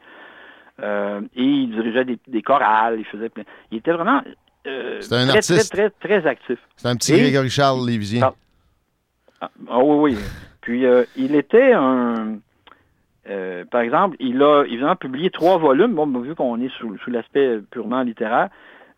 [0.82, 3.30] et il dirigeait des, chorales, il faisait
[3.72, 4.22] Il était vraiment
[4.66, 6.58] un très, très, très, très, actif.
[6.76, 8.34] C'est un petit Grégory Charles Lévisien.
[9.40, 10.18] Ah, ah, oui, oui.
[10.62, 10.84] Puis
[11.16, 12.40] il était un
[13.30, 17.60] euh, par exemple, il a évidemment publié trois volumes, bon, vu qu'on est sous, l'aspect
[17.72, 18.50] purement littéraire,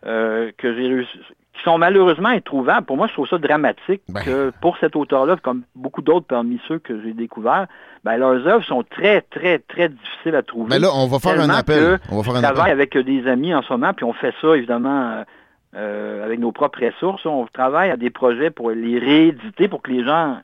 [0.05, 1.05] euh, que j'ai
[1.53, 2.85] qui sont malheureusement introuvables.
[2.85, 4.21] Pour moi, je trouve ça dramatique ben.
[4.21, 7.65] que pour cet auteur-là, comme beaucoup d'autres parmi ceux que j'ai découverts,
[8.03, 10.69] ben, leurs œuvres sont très, très, très difficiles à trouver.
[10.69, 11.99] Mais là, on va faire un appel.
[12.11, 14.55] On va faire un travaille avec des amis en ce moment, puis on fait ça,
[14.55, 15.23] évidemment,
[15.75, 17.25] euh, avec nos propres ressources.
[17.25, 20.37] On travaille à des projets pour les rééditer, pour que les gens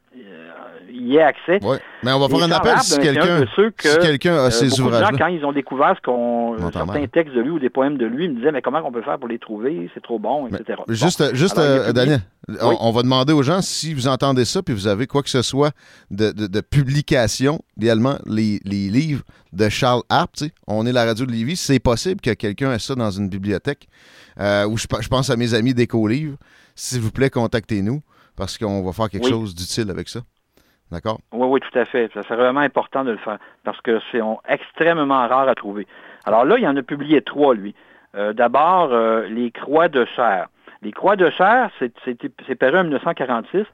[0.94, 1.60] y ait accès.
[1.62, 5.18] Oui, mais on va faire un appel si quelqu'un si a ces euh, ouvrages.
[5.18, 8.26] quand ils ont découvert ce qu'on, certains textes de lui ou des poèmes de lui,
[8.26, 9.90] ils me disaient, mais comment on peut faire pour les trouver?
[9.94, 10.82] C'est trop bon, etc.
[10.90, 12.22] juste, juste Daniel,
[12.62, 15.42] on, va demander aux gens si vous entendez ça, puis vous avez quoi que ce
[15.42, 15.72] soit
[16.12, 21.32] de, de, publication, idéalement, les, les, livres de Charles Harp, on est la radio de
[21.32, 23.88] Lévis, c'est possible que quelqu'un ait ça dans une bibliothèque,
[24.40, 26.38] euh, ou je, je, pense à mes amis d'éco-livres,
[26.76, 28.02] s'il vous plaît, contactez-nous,
[28.36, 30.22] parce qu'on va faire quelque chose d'utile avec ça.
[30.92, 31.20] D'accord?
[31.32, 32.10] Oui, oui, tout à fait.
[32.14, 35.88] C'est vraiment important de le faire parce que c'est extrêmement rare à trouver.
[36.26, 37.74] Alors là, il en a publié trois, lui.
[38.16, 40.48] Euh, d'abord, euh, les croix de chair.
[40.82, 43.66] Les croix de chair, c'est paru en 1946.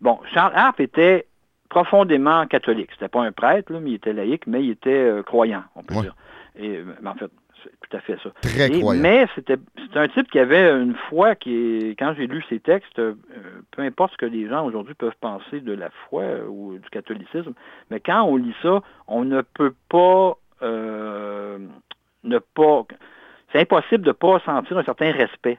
[0.00, 1.26] Bon, Charles Harpe était
[1.68, 2.90] profondément catholique.
[2.92, 5.94] C'était pas un prêtre, mais il était laïque, mais il était euh, croyant, on peut
[5.94, 6.14] dire.
[6.58, 7.30] Et, en fait,
[7.80, 8.30] tout à fait ça.
[8.42, 9.02] Très croyant.
[9.02, 9.58] Mais c'était
[9.94, 13.14] un type qui avait une foi qui, quand j'ai lu ses textes, euh,
[13.70, 16.88] peu importe ce que les gens aujourd'hui peuvent penser de la foi euh, ou du
[16.90, 17.52] catholicisme,
[17.90, 22.82] mais quand on lit ça, on ne peut pas ne pas.
[23.52, 25.58] C'est impossible de ne pas sentir un certain respect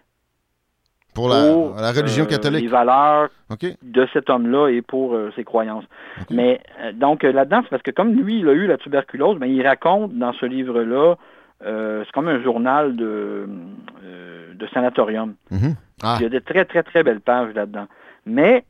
[1.18, 2.62] pour la, religion euh, catholique.
[2.62, 3.30] Les valeurs
[3.82, 5.86] de cet homme-là et pour euh, ses croyances.
[6.30, 9.50] Mais euh, donc là-dedans, c'est parce que comme lui, il a eu la tuberculose, mais
[9.52, 11.16] il raconte dans ce livre-là,
[11.62, 13.48] c'est comme un journal de,
[14.54, 15.36] de sanatorium.
[15.52, 15.76] Mhm.
[16.04, 16.18] Ah.
[16.20, 17.88] Il y a des très, très, très belles pages là-dedans.
[18.26, 18.64] Mais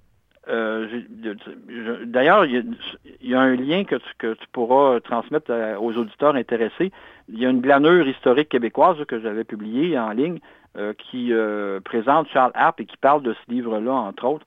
[2.06, 2.78] D'ailleurs, il,
[3.21, 6.93] y a un lien que tu, que tu pourras transmettre aux auditeurs intéressés.
[7.28, 10.39] Il y a une glanure historique québécoise que j'avais publiée en ligne
[10.78, 14.45] euh, qui euh, présente Charles Harp et qui parle de ce livre-là, entre autres.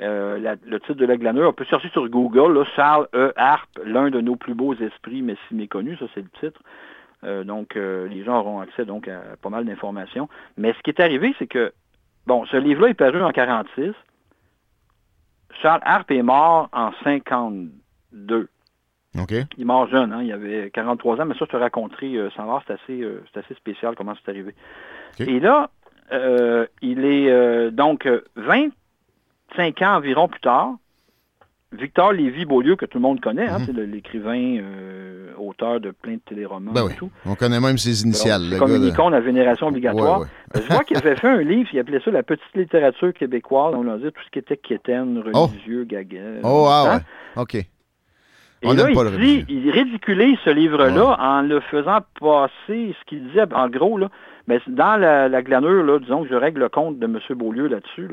[0.00, 3.32] Euh, le titre de la glanure, on peut chercher sur Google, Charles E.
[3.36, 6.60] Harp, l'un de nos plus beaux esprits, mais si méconnu, ça c'est le titre.
[7.22, 10.28] Donc, les gens auront accès donc à pas mal d'informations.
[10.56, 11.72] Mais ce qui est arrivé, c'est que,
[12.26, 13.94] bon, ce livre-là est paru en 1946.
[15.60, 18.48] Charles Harp est mort en 52.
[19.20, 19.30] OK.
[19.30, 22.44] Il est mort jeune, hein, il avait 43 ans, mais ça, je te raconterai sans
[22.44, 23.06] voir, c'est assez,
[23.36, 24.54] assez spécial comment c'est arrivé.
[25.20, 25.70] Et là,
[26.12, 30.74] euh, il est euh, donc 25 ans environ plus tard,
[31.72, 33.66] Victor Lévy-Beaulieu, que tout le monde connaît, hein, mhm.
[33.66, 37.10] c'est l'écrivain, euh, auteur de plein de téléromans ben et tout.
[37.26, 38.42] On connaît même ses initiales.
[38.50, 40.24] C'est comme une icône à vénération obligatoire.
[40.54, 43.74] Je vois qu'il avait fait un livre, il appelait ça La petite littérature québécoise.
[43.76, 46.40] On a dit tout ce qui était quétaine, religieux, oh.
[46.44, 46.84] Oh, ah
[47.36, 47.42] ouais.
[47.42, 47.54] OK.
[48.64, 53.52] Et là, il, dit, il ridiculise ce livre-là en le faisant passer ce qu'il disait,
[53.52, 54.08] en gros, là,
[54.46, 57.18] mais dans la, glanure, là, disons que je règle le compte de M.
[57.30, 58.08] Beaulieu là-dessus,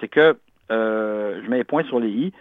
[0.00, 0.38] c'est que,
[0.70, 2.32] euh, je mets les points sur les i,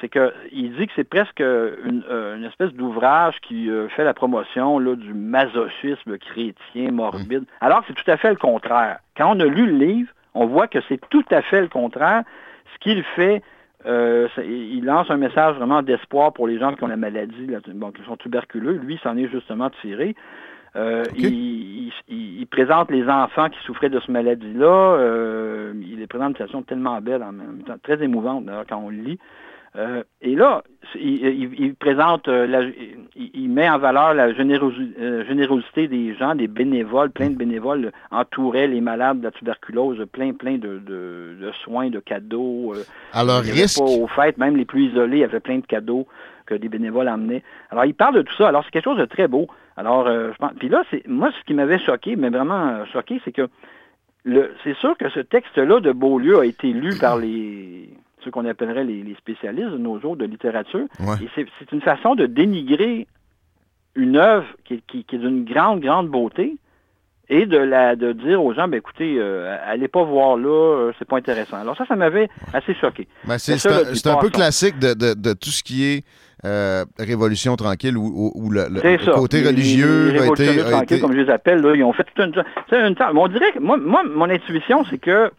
[0.00, 4.78] c'est qu'il dit que c'est presque une, euh, espèce d'ouvrage qui euh, fait la promotion
[4.78, 7.64] là, du masochisme chrétien morbide, mmh.
[7.64, 8.98] alors que c'est tout à fait le contraire.
[9.16, 12.22] Quand on a lu le livre, on voit que c'est tout à fait le contraire.
[12.74, 13.42] Ce qu'il fait,
[13.86, 18.16] il lance un message vraiment d'espoir pour les gens qui ont la maladie, qui sont
[18.16, 18.74] tuberculeux.
[18.74, 20.14] Lui, s'en est justement tiré.
[20.76, 24.66] Euh, il, présente les enfants qui souffraient de ce maladie-là.
[24.66, 28.90] Euh, il les présente de façon tellement belle, en même temps, très émouvante quand on
[28.90, 29.18] le lit.
[29.76, 30.62] Euh, et là,
[30.94, 32.28] il, présente,
[33.16, 38.80] il, met en valeur la générosité des gens, des bénévoles, plein de bénévoles entouraient les
[38.80, 42.74] malades de la tuberculose, plein, plein de, soins, de cadeaux.
[43.12, 43.78] Alors, risque.
[43.78, 46.06] Pas aux fêtes, même les plus isolés avaient plein de cadeaux
[46.46, 47.42] que des bénévoles amenaient.
[47.70, 48.48] Alors, il parle de tout ça.
[48.48, 49.48] Alors, c'est quelque chose de très beau.
[49.76, 50.52] Alors, euh, je pense.
[50.58, 53.48] Puis là, c'est moi, ce qui m'avait choqué, mais vraiment euh, choqué, c'est que
[54.64, 57.88] c'est sûr que ce texte-là de Beaulieu a été lu par les
[58.28, 60.86] ceux qu'on appellerait les, spécialistes de nos jours de littérature.
[61.22, 63.06] Et c'est une façon de dénigrer
[63.94, 66.56] une œuvre qui, est d'une grande, grande beauté
[67.30, 71.06] et de la de dire aux gens, ben écoutez, euh, allez pas voir là, c'est
[71.06, 71.58] pas intéressant.
[71.58, 73.06] Alors ça, ça m'avait assez choqué.
[73.26, 76.04] Ben, c'est un, peu classique de, de, tout ce qui est
[76.46, 80.26] euh, révolution tranquille où, le, côté religieux a
[80.82, 83.58] été, comme je les appelle, là, ils ont fait toute une, une on dirait que
[83.58, 85.30] moi, moi mon intuition, c'est que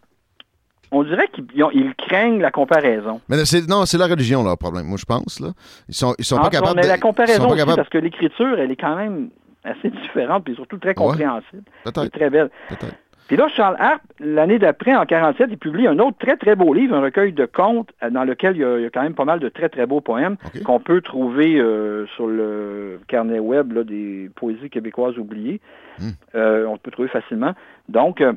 [0.90, 3.20] on dirait qu'ils craignent la comparaison.
[3.28, 3.36] Mais
[3.68, 5.40] non, c'est la religion leur problème, moi je pense.
[5.40, 5.48] Là.
[5.88, 6.80] Ils sont, ils sont pas capables.
[6.80, 9.30] Mais la comparaison aussi, parce que l'écriture, elle est quand même
[9.64, 11.62] assez différente, puis surtout très compréhensible.
[11.86, 12.50] Ouais, très belle.
[12.68, 12.94] Peut-être.
[13.28, 16.74] Puis là, Charles Harp, l'année d'après, en 47, il publie un autre très, très beau
[16.74, 19.38] livre, un recueil de contes euh, dans lequel il y a, quand même pas mal
[19.38, 24.68] de très, très beaux poèmes qu'on peut trouver euh, sur le carnet web des poésies
[24.68, 25.60] québécoises oubliées.
[26.00, 26.08] Hmm.
[26.34, 27.52] Euh, on peut trouver facilement.
[27.88, 28.32] Donc, Euh,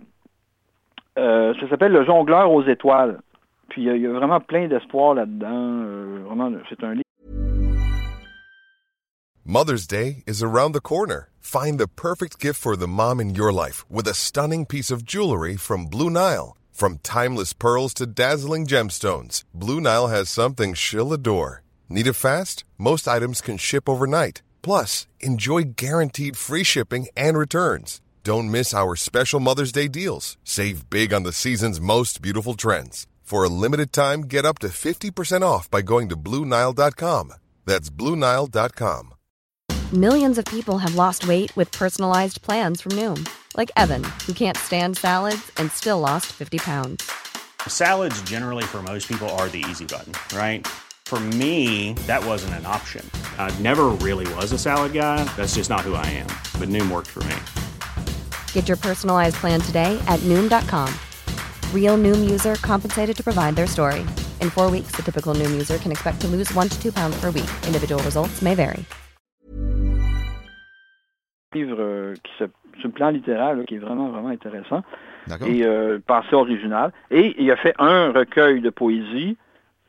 [1.18, 3.20] Euh, ça s'appelle Le jongleur aux étoiles.
[3.70, 5.48] Puis il y, a vraiment plein d'espoir là-dedans.
[5.50, 7.04] Euh, vraiment, c'est un livre.
[9.46, 11.30] Mother's Day is around the corner.
[11.40, 15.04] Find the perfect gift for the mom in your life with a stunning piece of
[15.04, 16.56] jewelry from Blue Nile.
[16.72, 21.62] From timeless pearls to dazzling gemstones, Blue Nile has something she'll adore.
[21.90, 22.64] Need it fast?
[22.78, 24.42] Most items can ship overnight.
[24.62, 28.02] Plus, enjoy guaranteed free shipping and returns.
[28.24, 30.38] Don't miss our special Mother's Day deals.
[30.46, 33.06] Save big on the season's most beautiful trends.
[33.22, 37.34] For a limited time, get up to 50% off by going to Bluenile.com.
[37.66, 39.14] That's Bluenile.com.
[39.92, 44.58] Millions of people have lost weight with personalized plans from Noom, like Evan, who can't
[44.58, 47.12] stand salads and still lost 50 pounds.
[47.68, 50.66] Salads, generally, for most people, are the easy button, right?
[51.06, 53.06] For me, that wasn't an option.
[53.38, 55.24] I never really was a salad guy.
[55.36, 56.28] That's just not who I am.
[56.58, 57.36] But Noom worked for me.
[58.54, 60.90] Get your personalized plan today at Noom.com.
[61.72, 64.00] Real Noom user compensated to provide their story.
[64.42, 67.16] In four weeks, the typical Noom user can expect to lose one to two pounds
[67.22, 67.50] per week.
[67.68, 68.84] Individual results may vary.
[71.54, 72.46] Livre euh, qui se,
[72.80, 74.84] sur le plan littéraire là, qui est vraiment, vraiment intéressant.
[75.46, 76.92] Et euh, pensée originale.
[77.12, 79.38] Et il a fait un recueil de poésie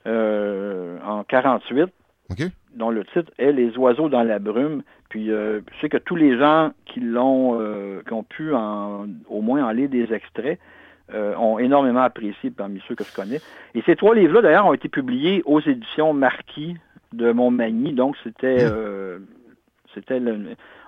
[0.06, 1.88] euh, en 48,
[2.30, 2.50] okay.
[2.74, 4.82] Dont le titre est Les oiseaux dans la brume.
[5.08, 9.06] Puis euh, je sais que tous les gens qui l'ont, euh, qui ont pu en,
[9.28, 10.58] au moins en lire des extraits,
[11.12, 13.40] euh, ont énormément apprécié parmi ceux que je connais.
[13.74, 16.76] Et ces trois livres-là, d'ailleurs, ont été publiés aux éditions Marquis
[17.12, 17.92] de Montmagny.
[17.92, 18.66] Donc, c'était,
[19.94, 20.20] c'était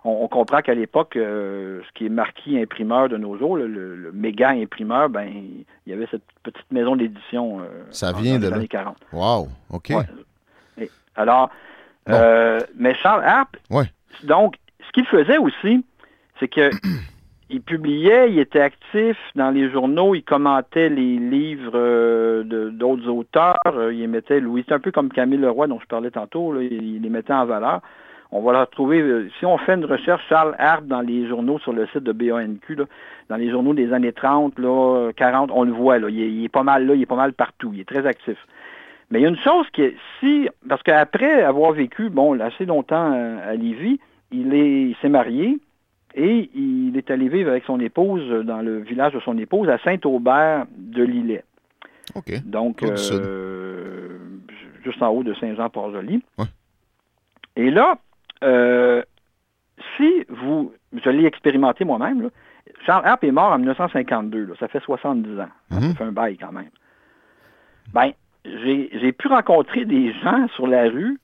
[0.04, 3.94] on, on, comprend qu'à l'époque, ce qui est Marquis imprimeur de nos jours, le, le,
[3.94, 7.60] le, méga imprimeur, ben, il y avait cette petite maison d'édition.
[7.90, 8.56] Ça vient de là.
[8.56, 8.96] années 40.
[9.12, 9.90] Wow, OK.
[9.90, 10.90] Ouais.
[11.16, 11.50] Alors,
[12.06, 12.58] bon.
[12.78, 13.24] mais Charles
[13.70, 13.84] ouais.
[14.24, 15.84] donc, ce qu'il faisait aussi,
[16.38, 16.70] c'est que
[17.50, 23.56] il publiait, il était actif dans les journaux, il commentait les livres euh, d'autres auteurs,
[23.66, 26.62] euh, il mettait Louis, c'est un peu comme Camille Leroy dont je parlais tantôt, là,
[26.62, 27.80] il, il, les mettait en valeur.
[28.32, 31.60] On va le retrouver, euh, si on fait une recherche, Charles Harpe dans les journaux
[31.60, 32.84] sur le site de BANQ, là,
[33.28, 36.44] dans les journaux des années 30, là, 40, on le voit, là, il, est, il
[36.44, 38.38] est pas mal là, il est pas mal partout, il est très actif.
[39.10, 42.66] Mais il y a une chose qui est, si, parce qu'après avoir vécu, bon, assez
[42.66, 44.00] longtemps à, à Lévis,
[44.32, 45.58] il est, il s'est marié,
[46.16, 49.78] et il est allé vivre avec son épouse dans le village de son épouse à
[49.78, 51.44] Saint-Aubert de Lillet.
[52.14, 52.42] OK.
[52.44, 54.18] Donc, euh,
[54.82, 56.22] juste en haut de Saint-Jean-Port-Joli.
[56.38, 56.46] Ouais.
[57.56, 57.98] Et là,
[58.44, 59.02] euh,
[59.96, 62.30] si vous, je l'ai expérimenté moi-même,
[62.86, 65.48] Charles Harpe est mort en 1952, là, ça fait 70 ans.
[65.70, 65.80] Mhm.
[65.80, 66.70] Ça fait un bail quand même.
[67.92, 68.12] Ben,
[69.00, 71.18] j'ai pu rencontrer des gens sur la rue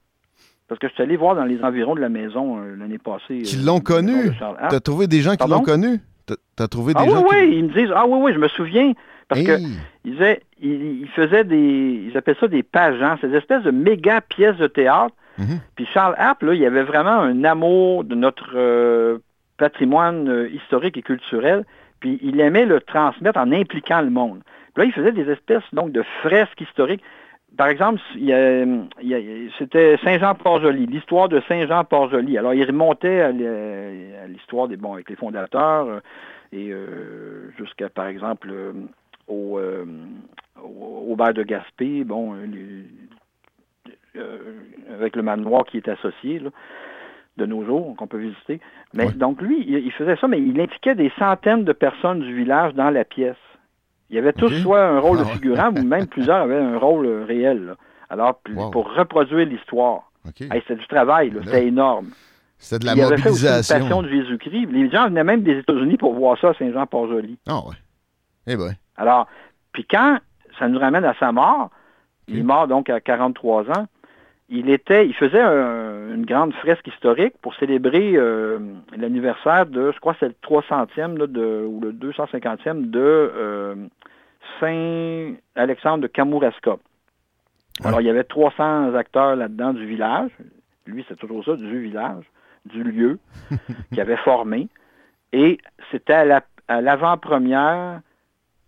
[0.67, 3.41] parce que je suis allé voir dans les environs de la maison euh, l'année passée.
[3.43, 4.31] Qui l'ont connu?
[4.31, 5.99] Tu as trouvé des gens qui l'ont connu?
[6.25, 6.33] Tu
[6.63, 7.35] as trouvé des ah, gens oui, qui...
[7.35, 8.93] oui, ils me disent, ah oui, oui, je me souviens.
[9.27, 9.47] Parce hey.
[9.47, 9.57] que
[10.05, 14.21] ils, disaient, ils, ils, faisaient des, ils appelaient ça des pageants, ces espèces de méga
[14.21, 15.13] pièces de théâtre.
[15.37, 15.59] Mm -hmm.
[15.75, 19.17] Puis Charles Harpe, là, il avait vraiment un amour de notre euh,
[19.57, 21.65] patrimoine euh, historique et culturel.
[21.99, 24.39] Puis il aimait le transmettre en impliquant le monde.
[24.73, 27.03] Puis là, il faisait des espèces donc de fresques historiques
[27.55, 28.01] par exemple,
[29.59, 32.37] c'était Saint-Jean-Port-Joli, l'histoire de Saint-Jean-Port-Joli.
[32.37, 33.31] Alors, il remontait à
[34.27, 35.99] l'histoire des bon avec les fondateurs euh,
[36.51, 38.73] et euh, jusqu'à, par exemple, euh,
[39.27, 39.85] au, euh,
[40.63, 42.85] au, bar de Gaspé, bon, les,
[44.15, 44.37] euh,
[44.91, 46.49] avec le manoir qui est associé là,
[47.37, 48.59] de nos jours, qu'on peut visiter.
[48.93, 49.13] Mais oui.
[49.13, 52.73] donc, lui, il, il faisait ça, mais il impliquait des centaines de personnes du village
[52.73, 53.37] dans la pièce.
[54.13, 54.61] Il y avait tous okay.
[54.61, 57.65] soit un rôle de figurant ou même plusieurs avaient un rôle réel.
[57.65, 57.75] Là.
[58.11, 58.69] Alors, wow.
[58.69, 60.11] pour reproduire l'histoire.
[60.29, 60.49] Okay.
[60.51, 62.11] Hey, c'était du travail, c'était énorme.
[62.59, 63.47] C'était de la il mobilisation.
[63.47, 64.67] avait fait aussi une passion de Jésus-Christ.
[64.71, 67.39] Les gens venaient même des États-Unis pour voir ça à Saint-Jean-Port-Joli.
[67.47, 67.75] Ah ouais.
[68.45, 68.75] Eh ben.
[68.97, 69.25] Alors,
[69.71, 70.19] puis quand
[70.59, 71.71] ça nous ramène à sa mort,
[72.27, 72.33] okay.
[72.33, 73.87] il est mort donc à 43 ans,
[74.49, 78.59] il était, il faisait un, une grande fresque historique pour célébrer euh,
[78.95, 83.75] l'anniversaire de, je crois que c'est le 300e là, de, ou le 250e de euh,
[84.59, 86.71] Saint Alexandre de Kamouraska.
[86.71, 87.87] Ouais.
[87.87, 90.31] Alors, il y avait 300 acteurs là-dedans du village.
[90.85, 92.25] Lui, c'est toujours ça, du village,
[92.65, 93.19] du lieu,
[93.93, 94.67] qui avait formé.
[95.31, 95.57] Et
[95.91, 98.01] c'était à l'avant-première,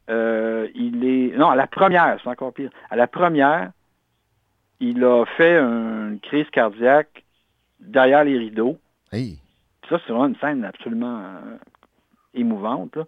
[0.08, 1.38] la, euh, il est...
[1.38, 2.72] Non, à la première, c'est encore pire.
[2.90, 3.72] À la première,
[4.80, 7.24] il a fait une crise cardiaque
[7.80, 8.78] derrière les rideaux.
[9.12, 9.40] Hey.
[9.90, 11.58] Ça, c'est vraiment une scène absolument euh,
[12.34, 12.96] émouvante.
[12.96, 13.04] Là.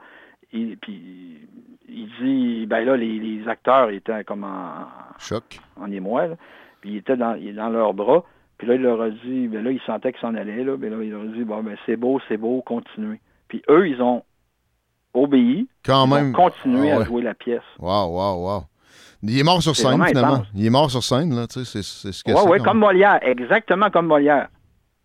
[0.54, 1.48] Et puis,
[1.90, 6.36] il dit, ben là, les, les, acteurs étaient comme en choc, en émoi, là.
[6.82, 8.24] puis ils étaient dans, dans leurs bras.
[8.58, 10.78] Puis là, il leur a dit, ben là, ils sentaient qu'ils s'en allaient, là.
[10.78, 13.20] Ben là, il leur a dit, bon, ben c'est beau, c'est beau, continuez.
[13.48, 14.24] Puis eux, ils ont
[15.14, 15.68] obéi.
[15.86, 16.34] Quand même.
[16.34, 17.62] continuer ah à jouer la pièce.
[17.80, 18.64] Wow, wow, wow.
[19.24, 20.44] Il est mort sur scène, finalement.
[20.56, 22.32] Il est mort sur scène, là, tu sais, c'est ce que.
[22.32, 24.48] Oui, oui, comme Molière, exactement comme Molière.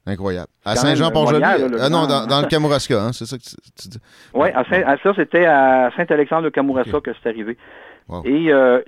[0.04, 0.48] Incroyable.
[0.64, 1.44] À Saint-Jean-Port-Joli?
[1.44, 3.98] Ah non, dans, le Kamouraska, hein, c'est ça que tu, dis?
[4.34, 7.56] Oui, à ça, c'était à Saint-Alexandre de Kamouraska que c'est arrivé.
[8.24, 8.80] Et euh,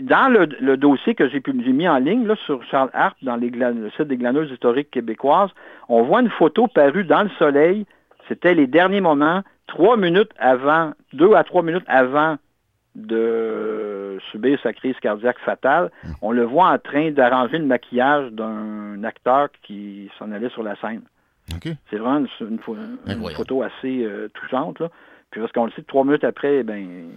[0.00, 3.90] dans le, dossier que j'ai mis en ligne là, sur Charles Hart, dans les le
[3.96, 5.50] site des glaneuses historiques québécoises,
[5.88, 7.86] on voit une photo parue dans le soleil.
[8.28, 12.36] C'était les derniers moments, trois minutes avant, deux à trois minutes avant
[12.96, 15.90] de subir sa crise cardiaque fatale.
[16.22, 20.76] On le voit en train d'arranger le maquillage d'un acteur qui s'en allait sur la
[20.76, 21.02] scène.
[21.90, 22.58] C'est vraiment une,
[23.36, 24.80] photo assez euh, touchante.
[24.80, 24.88] Là.
[25.30, 27.08] Puis parce qu'on le sait, trois minutes après, ben,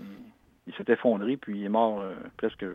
[0.68, 2.66] il s'est effondré, puis il est mort euh, presque.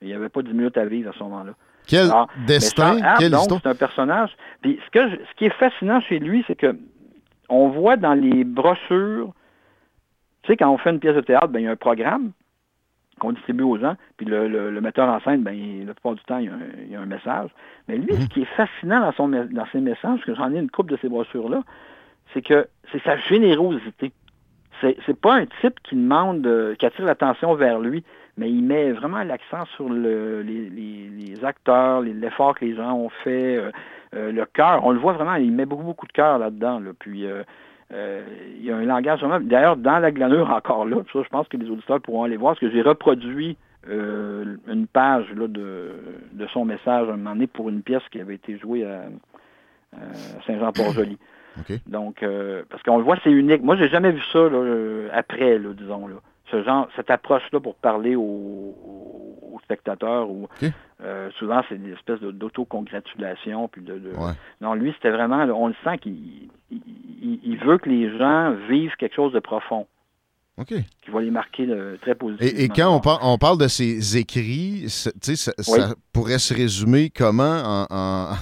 [0.00, 1.52] Il n'y avait pas dix minutes à vivre à ce moment-là.
[1.86, 2.08] Quel
[2.46, 4.30] destin, quel C'est un personnage.
[4.62, 6.76] Puis ce, que ce qui est fascinant chez lui, c'est que
[7.48, 9.32] on voit dans les brochures,
[10.42, 12.32] tu sais, quand on fait une pièce de théâtre, ben, il y a un programme
[13.18, 15.54] qu'on distribue aux gens, puis le, metteur en scène, ben,
[15.86, 16.50] la plupart du temps, il
[16.90, 17.50] y, a un, message.
[17.86, 18.28] Mais lui, ce mhm.
[18.28, 21.08] qui est fascinant dans, son, dans ses messages, que j'en ai une couple de ces
[21.08, 21.62] brochures-là,
[22.32, 24.12] c'est que c'est sa générosité
[25.06, 28.04] c'est pas un type qui demande, qui attire l'attention vers lui,
[28.36, 33.56] mais il met vraiment l'accent sur le, les, acteurs, l'effort que les gens ont fait,
[33.56, 33.70] euh,
[34.14, 34.84] euh, le cœur.
[34.84, 36.80] On le voit vraiment, il met beaucoup, beaucoup de cœur là-dedans.
[36.98, 37.26] Puis
[37.92, 38.22] euh,
[38.56, 39.40] il y a un langage vraiment.
[39.40, 42.52] D'ailleurs, dans la glanure encore là, ça, je pense que les auditeurs pourront aller voir,
[42.52, 43.56] parce que j'ai reproduit
[43.88, 45.92] une page là, de,
[46.32, 49.04] de, son message un moment donné pour une pièce qui avait été jouée à,
[50.46, 51.18] Saint-Jean-Port-Joli.
[51.86, 53.62] Donc, euh, parce qu'on le voit, c'est unique.
[53.62, 56.06] Moi, j'ai jamais vu ça euh, après, disons.
[56.06, 56.16] Là.
[56.50, 59.29] Ce genre, cette approche-là pour parler aux,
[59.60, 60.30] spectateurs.
[60.30, 60.48] Ou,
[61.02, 63.68] euh, souvent, c'est une espèce d'autocongratulation.
[63.68, 64.00] Puis de,
[64.60, 69.16] Non, lui, c'était vraiment, on le sent qu'il il, veut que les gens vivent quelque
[69.16, 69.86] chose de profond.
[70.66, 71.66] Qui va les marquer
[72.02, 72.60] très positivement.
[72.60, 77.86] Et, quand on, on, parle de ces écrits, ça, ça pourrait se résumer comment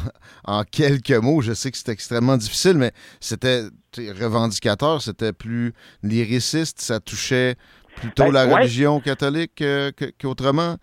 [0.44, 1.42] en, quelques mots?
[1.42, 2.90] Je sais que c'est extrêmement difficile, mais
[3.20, 7.54] c'était revendicateur, c'était plus lyriciste, ça touchait
[7.96, 9.90] plutôt ben, la religion catholique euh,
[10.20, 10.76] qu'autrement?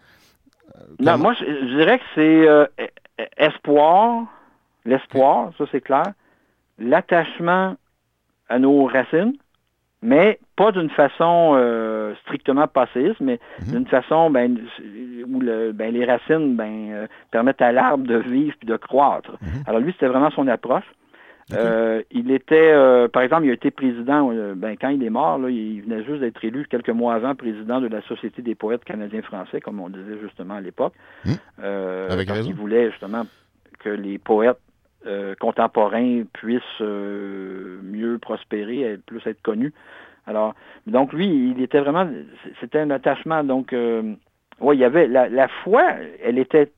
[1.00, 2.66] Non, moi, je, dirais que c'est euh,
[3.38, 4.26] espoir,
[4.86, 6.14] l'espoir, ça c'est clair,
[6.80, 7.76] l'attachement
[8.50, 9.34] à nos racines,
[10.02, 13.74] mais pas d'une façon euh, strictement passéiste, mais mhm.
[13.74, 14.58] d'une façon ben,
[15.28, 19.32] où le, ben, les racines ben, euh, permettent à l'arbre de vivre puis de croître.
[19.42, 19.64] Mhm.
[19.66, 20.86] Alors lui, c'était vraiment son approche.
[21.54, 22.74] Euh, il était,
[23.10, 26.22] par exemple, il a été président, ben, quand il est mort, là, il venait juste
[26.22, 30.20] d'être élu quelques mois avant président de la Société des poètes canadiens-français, comme on disait
[30.24, 30.94] justement à l'époque.
[31.26, 31.36] Mhm.
[32.10, 33.26] Avec parce qu'il voulait justement
[33.80, 34.58] que les poètes
[35.08, 39.72] euh, contemporains puissent euh, mieux prospérer, plus être connus.
[40.26, 40.56] Alors,
[40.88, 42.10] donc lui, il était vraiment,
[42.60, 43.44] c'était un attachement.
[43.44, 44.16] Donc, euh,
[44.60, 45.84] oui, il y avait la, la foi,
[46.24, 46.72] elle était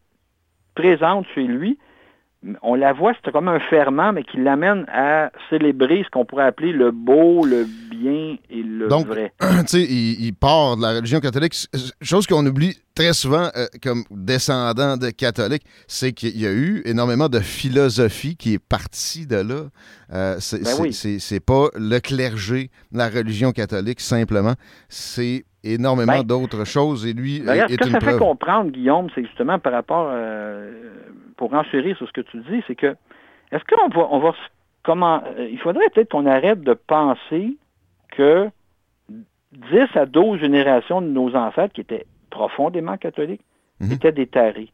[0.76, 1.80] présente chez lui,
[2.62, 6.46] on la voit, c'est comme un ferment, mais qui l'amène à célébrer ce qu'on pourrait
[6.46, 9.34] appeler le beau, le bien et le Donc, vrai.
[9.42, 11.68] tu sais, il, part de la religion catholique.
[12.02, 16.82] Chose qu'on oublie très souvent euh, comme descendant de catholiques, c'est qu'il y a eu
[16.86, 19.64] énormément de philosophie qui est partie de là.
[20.14, 24.54] Euh, ben c'est pas le clergé, la religion catholique, simplement.
[24.90, 29.08] C'est énormément ben, d'autres choses et lui ben, est, ce que ça fait comprendre, Guillaume,
[29.16, 30.72] c'est justement par rapport, euh,
[31.36, 32.96] pour enchérir sur ce que tu dis, c'est que
[33.52, 34.34] est-ce qu'on va, on va
[34.84, 37.58] comment, euh, il faudrait peut-être qu'on arrête de penser
[38.12, 38.50] que
[39.10, 43.44] 10 à 12 générations de nos ancêtres qui étaient profondément catholiques
[43.80, 43.92] mhm.
[43.92, 44.72] étaient des tarés.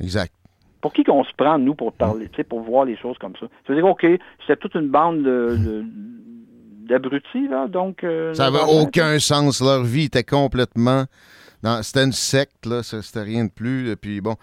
[0.00, 0.32] Exact.
[0.80, 3.46] Pour qui qu'on se prend, nous, pour parler, sais, pour voir les choses comme ça?
[3.66, 4.06] Ça veut dire, OK,
[4.40, 5.84] c'était toute une bande de
[6.88, 7.68] d'abrutis, là.
[7.68, 9.60] Donc, euh, ça n'avait aucun sens.
[9.60, 11.04] Leur vie était complètement.
[11.82, 13.96] C'était une secte, là, c'était rien de plus.
[13.96, 14.36] puis bon.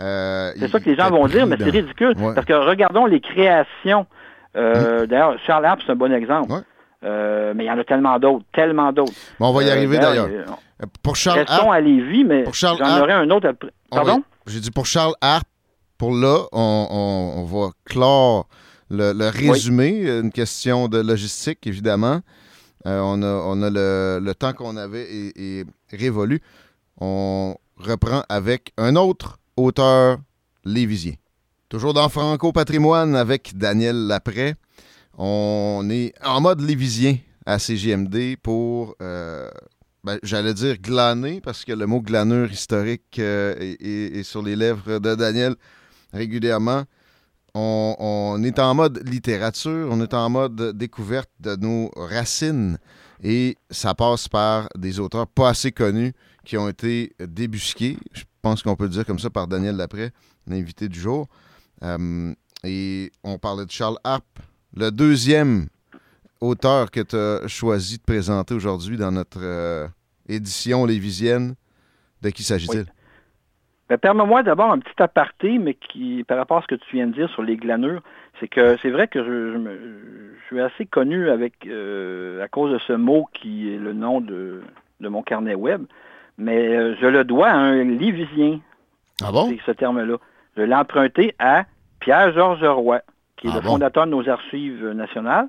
[0.00, 2.14] Euh, c'est ça que les gens vont dire, mais c'est ridicule.
[2.34, 4.06] Parce que regardons les créations.
[4.56, 5.06] Euh, hum.
[5.06, 6.52] D'ailleurs, Charles Harp, c'est un bon exemple.
[7.02, 9.12] mais il y en a tellement d'autres, tellement d'autres.
[9.40, 10.28] on va y arriver d'ailleurs.
[11.02, 11.70] Pour Charles Harp.
[11.70, 13.70] à Lévis, mais j'en aurais un autre après.
[13.90, 14.22] Pardon?
[14.46, 15.46] J'ai dit pour Charles Harp,
[15.96, 18.48] pour là, on, on va clore
[18.92, 22.20] le, résumé, une question de logistique, évidemment.
[22.86, 26.40] Euh, on a, on a le, temps qu'on avait est, révolu.
[27.00, 30.18] On reprend avec un autre auteur
[30.64, 31.14] lévisien.
[31.68, 34.54] Toujours dans Franco Patrimoine avec Daniel Lapré.
[35.16, 37.16] On est en mode lévisien
[37.46, 39.48] à CGMD pour, euh,
[40.04, 44.98] ben, j'allais dire glaner, parce que le mot glanure historique euh, est, sur les lèvres
[44.98, 45.54] de Daniel
[46.12, 46.84] régulièrement
[47.54, 52.78] on, est en mode littérature, on est en mode découverte de nos racines.
[53.22, 56.12] Et ça passe par des auteurs pas assez connus
[56.44, 57.96] qui ont été débusqués.
[58.12, 60.10] Je pense qu'on peut le dire comme ça par Daniel Lapré,
[60.46, 61.28] l'invité du jour.
[61.84, 62.34] Euh,
[62.64, 64.24] et on parlait de Charles Harp,
[64.74, 65.68] le deuxième
[66.40, 69.86] auteur que tu as choisi de présenter aujourd'hui dans notre euh,
[70.28, 71.54] édition lévisienne.
[72.22, 72.86] De qui s'agit-il?
[73.92, 77.08] Ben, permets-moi d'abord un petit aparté, mais qui, par rapport à ce que tu viens
[77.08, 78.00] de dire sur les glanures,
[78.40, 82.94] c'est que c'est vrai que je, suis assez connu avec euh, à cause de ce
[82.94, 84.62] mot qui est le nom de,
[85.00, 85.84] mon carnet web,
[86.38, 88.60] mais euh, je le dois à un Lévisien.
[89.22, 89.54] Ah bon?
[89.66, 90.16] ce terme-là.
[90.56, 91.66] Je l'ai emprunté à
[92.00, 93.02] Pierre-Georges Roy,
[93.36, 95.48] qui est ah le fondateur de nos archives nationales.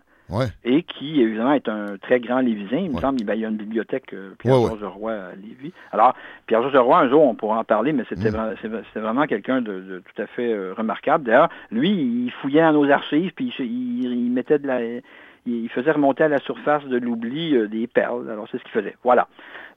[0.63, 2.79] Et qui, évidemment, est un très grand Lévisien.
[2.79, 5.73] Il me semble qu'il y a une bibliothèque euh, Pierre-Georges Roy à Lévis.
[5.91, 6.15] Alors,
[6.47, 8.81] Pierre-Georges Roy, un jour, on pourra en parler, mais c'était mm.
[8.95, 11.25] vraiment quelqu'un de, tout à fait euh, remarquable.
[11.25, 14.79] D'ailleurs, lui, il fouillait dans nos archives, puis il, mettait de la...
[15.45, 18.29] Il faisait remonter à la surface de l'oubli euh, des perles.
[18.31, 18.95] Alors, c'est ce qu'il faisait.
[19.03, 19.27] Voilà.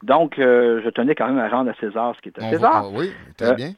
[0.02, 2.92] Donc, je tenais quand même à rendre à César ce qui était à César.
[2.92, 3.70] oui, très bien.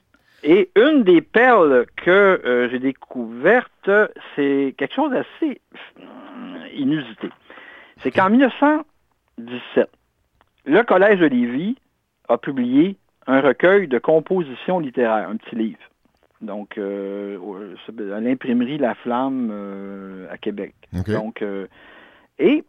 [0.45, 3.91] Et une des perles que j'ai découvertes,
[4.37, 5.61] c'est quelque chose d'assez
[6.75, 7.29] inusité.
[8.03, 9.91] C'est qu'en 1917,
[10.67, 11.77] le Collège de Lévis
[12.29, 15.79] a publié un recueil de compositions littéraires, un petit livre.
[16.41, 17.37] Donc, euh,
[18.15, 20.75] à l'imprimerie La Flamme euh, à Québec.
[20.93, 21.67] Donc, euh,
[22.39, 22.65] et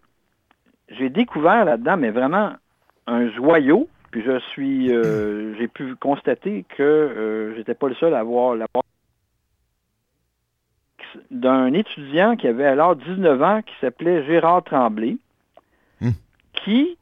[0.90, 2.54] j'ai découvert là-dedans, mais vraiment
[3.06, 3.88] un joyau.
[4.12, 4.88] Puis je suis,
[5.60, 8.68] j'ai pu constater que j'étais pas le seul à avoir la
[11.32, 15.18] d'un étudiant qui avait alors 19 ans, qui s'appelait Gérard Tremblay,
[16.02, 16.12] hmm.
[16.54, 16.98] qui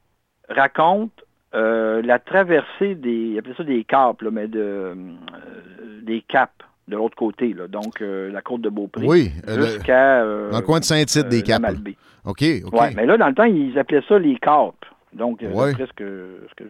[0.50, 1.12] raconte
[1.56, 4.96] euh, la traversée des, il appelait ça des caps, mais de, euh,
[6.02, 6.54] des caps
[6.88, 9.06] de l'autre côté, donc euh, la côte de Beaupré.
[9.06, 10.24] Oui, jusqu'à...
[10.24, 11.66] dans le coin de Saint-Tite des caps.
[12.24, 12.74] OK, OK.
[12.74, 14.74] Ouais, mais là, dans le temps, ils appelaient ça les caps.
[15.18, 16.66] Donc, presque ce que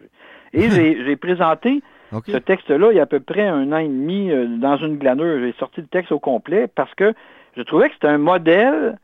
[0.52, 1.82] Et j'ai présenté
[2.26, 4.96] ce texte-là, il y a à peu près un an et demi euh, dans une
[4.96, 5.40] glanure.
[5.40, 7.12] J'ai sorti le texte au complet parce que
[7.56, 8.98] je trouvais que c'était un modèle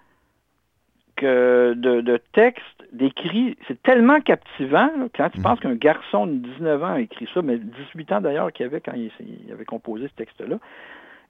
[1.17, 3.57] que de, texte décrit.
[3.69, 5.45] C'est tellement captivant quand tu mhm.
[5.45, 8.81] penses qu'un garçon de 19 ans a écrit ça, mais 18 ans d'ailleurs qu'il avait
[8.81, 9.11] quand il,
[9.53, 10.57] avait composé ce texte-là,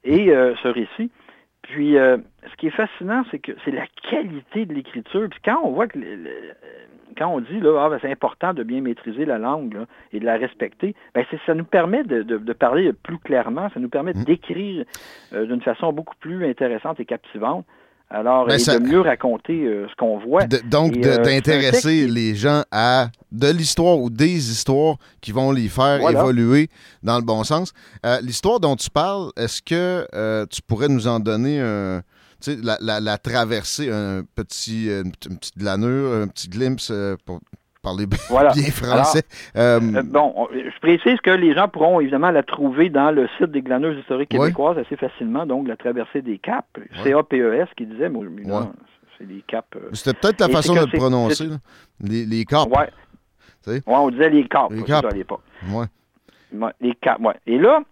[0.05, 1.11] et euh, ce récit.
[1.65, 2.19] Puis, euh,
[2.51, 5.29] ce qui est fascinant, c'est que c'est la qualité de l'écriture.
[5.31, 5.99] Puis quand on voit que
[7.17, 10.25] quand on dit là, ah, ben, c'est important de bien maîtriser la langue et de
[10.25, 14.25] la respecter, ben, ça nous permet de, parler plus clairement, ça nous permet mmh.
[14.25, 14.85] d'écrire
[15.33, 17.65] euh, d'une façon beaucoup plus intéressante et captivante.
[18.15, 20.45] Alors, ben, de mieux raconter euh, ce qu'on voit.
[20.47, 26.09] donc, euh, d'intéresser les gens à de l'histoire ou des histoires qui vont les faire
[26.09, 26.69] évoluer
[27.03, 27.73] dans le bon sens.
[28.23, 30.07] L'histoire dont tu parles, est-ce que
[30.47, 32.03] tu pourrais nous en donner un
[32.63, 37.41] la, la, traversée, un petit, une, petite glanure, un petit glimpse euh, pour
[37.85, 38.19] parler bien
[38.73, 39.23] français.
[39.57, 43.51] Euh, euh, bon, je précise que les gens pourront évidemment la trouver dans le site
[43.51, 46.67] des glanures historiques québécoises assez facilement, donc la traversée des caps,
[47.05, 48.73] C-A-P-E-S qui disait, non,
[49.19, 49.69] c'est des caps.
[49.93, 51.49] C'était peut-être la façon de le prononcer,
[52.01, 52.67] les, les caps.
[53.67, 53.81] Oui.
[53.87, 55.07] on disait les caps, les caps.
[55.07, 55.43] à l'époque.
[55.71, 55.87] Ouais.
[56.81, 57.35] Les caps, ouais.
[57.47, 57.83] Et là,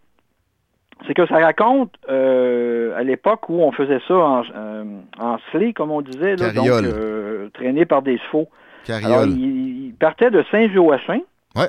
[1.06, 4.84] c'est que ça raconte euh, à l'époque où on faisait ça en, euh,
[5.18, 5.36] en
[5.74, 8.48] comme on disait, donc euh, traîné par des chevaux.
[8.88, 11.20] Alors, il, partait de Saint-Joachim,
[11.54, 11.68] ouais.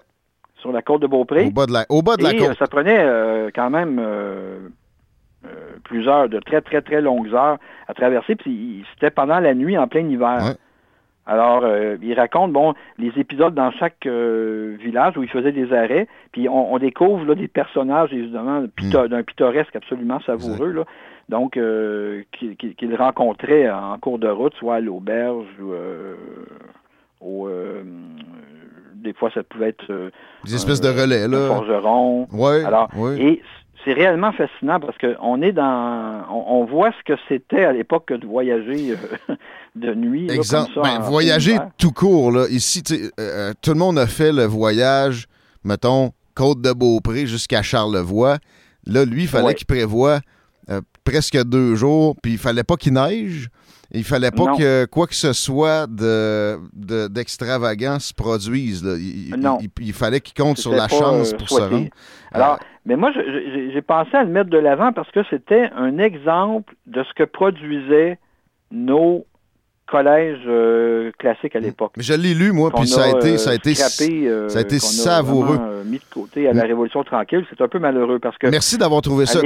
[0.56, 1.46] sur la côte de Beaupré.
[1.46, 2.58] Au bas de la, au bas de la côte.
[2.58, 3.06] ça prenait
[3.54, 4.02] quand même
[5.84, 7.58] plusieurs, de très, très, très longues heures
[7.88, 8.36] à traverser.
[8.36, 10.56] Puis c'était pendant la nuit, en plein hiver.
[11.26, 15.72] Alors, euh, il raconte, bon, les épisodes dans chaque euh, village où il faisait des
[15.72, 19.08] arrêts, puis on, découvre là, des personnages, évidemment, hmm.
[19.08, 20.84] d'un pittoresque absolument savoureux, là,
[21.30, 25.74] donc, euh, qu'il rencontrait en cours de route, soit à l'auberge ou
[28.96, 30.12] des fois, ça pouvait être...
[30.46, 31.48] des espèces de relais, là.
[31.48, 32.28] forgeron.
[32.32, 33.42] Ouais, Alors, et
[33.84, 38.26] c'est réellement fascinant parce qu'on est dans, on, voit ce que c'était à l'époque de
[38.26, 39.36] voyager euh,
[39.76, 40.30] de nuit.
[40.30, 42.32] Exemple, ben, voyager tout court.
[42.32, 42.46] Là.
[42.50, 45.28] Ici, euh, euh, tout le monde a fait le voyage,
[45.64, 48.38] mettons, Côte de Beaupré jusqu'à Charlevoix.
[48.86, 50.20] Là, lui, il fallait qu'il prévoie
[51.04, 53.50] presque deux jours, puis il fallait pas qu'il neige.
[53.94, 56.58] Il fallait pas que quoi que ce soit de,
[57.08, 58.84] d'extravagant se produise.
[59.80, 61.90] Il, fallait qu'il compte sur la chance pour se rendre.
[62.32, 66.74] Alors, mais moi, j'ai pensé à le mettre de l'avant parce que c'était un exemple
[66.88, 68.18] de ce que produisaient
[68.72, 69.26] nos
[69.86, 71.64] collège euh, classique à mm.
[71.64, 71.94] l'époque.
[71.98, 74.80] Mais je l'ai lu, moi, puis ça a, été, ça a été, ça a été
[74.80, 75.60] savoureux.
[75.86, 76.64] mis de côté à la.
[76.64, 77.46] Révolution tranquille.
[77.50, 78.48] C'est un peu malheureux parce que.
[78.48, 79.40] Merci d'avoir trouvé ça.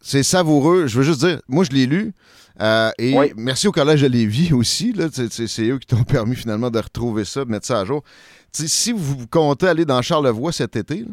[0.00, 0.86] C'est savoureux.
[0.86, 2.12] Je veux juste dire, moi, je l'ai lu.
[2.98, 4.94] Et merci au Collège de Lévis aussi.
[5.30, 8.02] C'est eux qui t'ont permis finalement de retrouver ça, de mettre ça à jour.
[8.52, 11.04] si vous comptez aller dans Charlevoix cet été,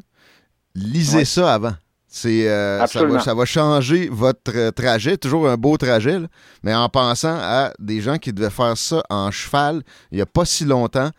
[0.75, 1.73] lisez ça avant.
[2.15, 6.19] C'est, euh, ça, va, ça, va, changer votre euh, trajet, toujours un beau trajet,
[6.61, 9.81] mais en pensant à des gens qui devaient faire ça en cheval
[10.11, 11.09] il n'y a pas si longtemps,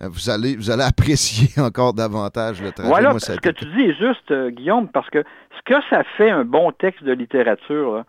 [0.00, 2.88] euh, vous allez, vous allez apprécier encore davantage le trajet.
[2.88, 6.44] Voilà, ce que tu dis est juste, Guillaume, parce que ce que ça fait un
[6.44, 8.04] bon texte de littérature,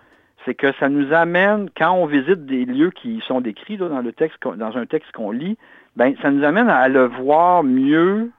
[0.47, 4.85] c'est que ça nous amène, quand on visite des lieux qui sont décrits dans, un
[4.85, 5.57] texte qu'on lit,
[5.97, 8.31] ben, ça nous amène à le voir mieux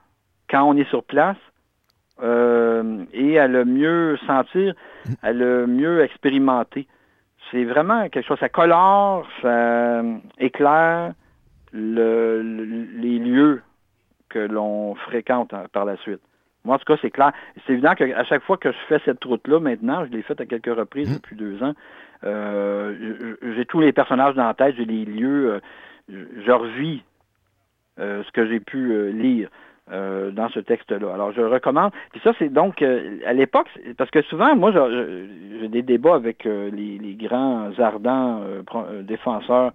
[0.49, 1.37] quand on est sur place
[2.23, 4.73] euh, et à le mieux sentir,
[5.21, 6.87] à le mieux expérimenter.
[7.51, 10.01] C'est vraiment quelque chose, ça colore, ça
[10.39, 11.13] éclaire
[11.71, 13.61] les lieux
[14.29, 16.21] que l'on fréquente par la suite.
[16.65, 17.31] Moi, en tout cas, c'est clair.
[17.65, 20.45] C'est évident qu'à chaque fois que je fais cette route-là, maintenant, je l'ai faite à
[20.45, 21.15] quelques reprises mmh.
[21.15, 21.73] depuis deux ans,
[22.25, 25.61] euh, j'ai tous les personnages dans la tête, j'ai les lieux,
[26.11, 27.03] euh, je revis
[27.97, 29.49] ce que j'ai pu lire.
[29.91, 31.11] Euh, dans ce texte-là.
[31.11, 31.91] Alors, je recommande.
[32.11, 36.45] Puis ça, c'est donc, euh, à l'époque, parce que souvent, moi, j'ai des débats avec
[36.45, 38.43] euh, les, grands ardents
[39.01, 39.71] défenseurs,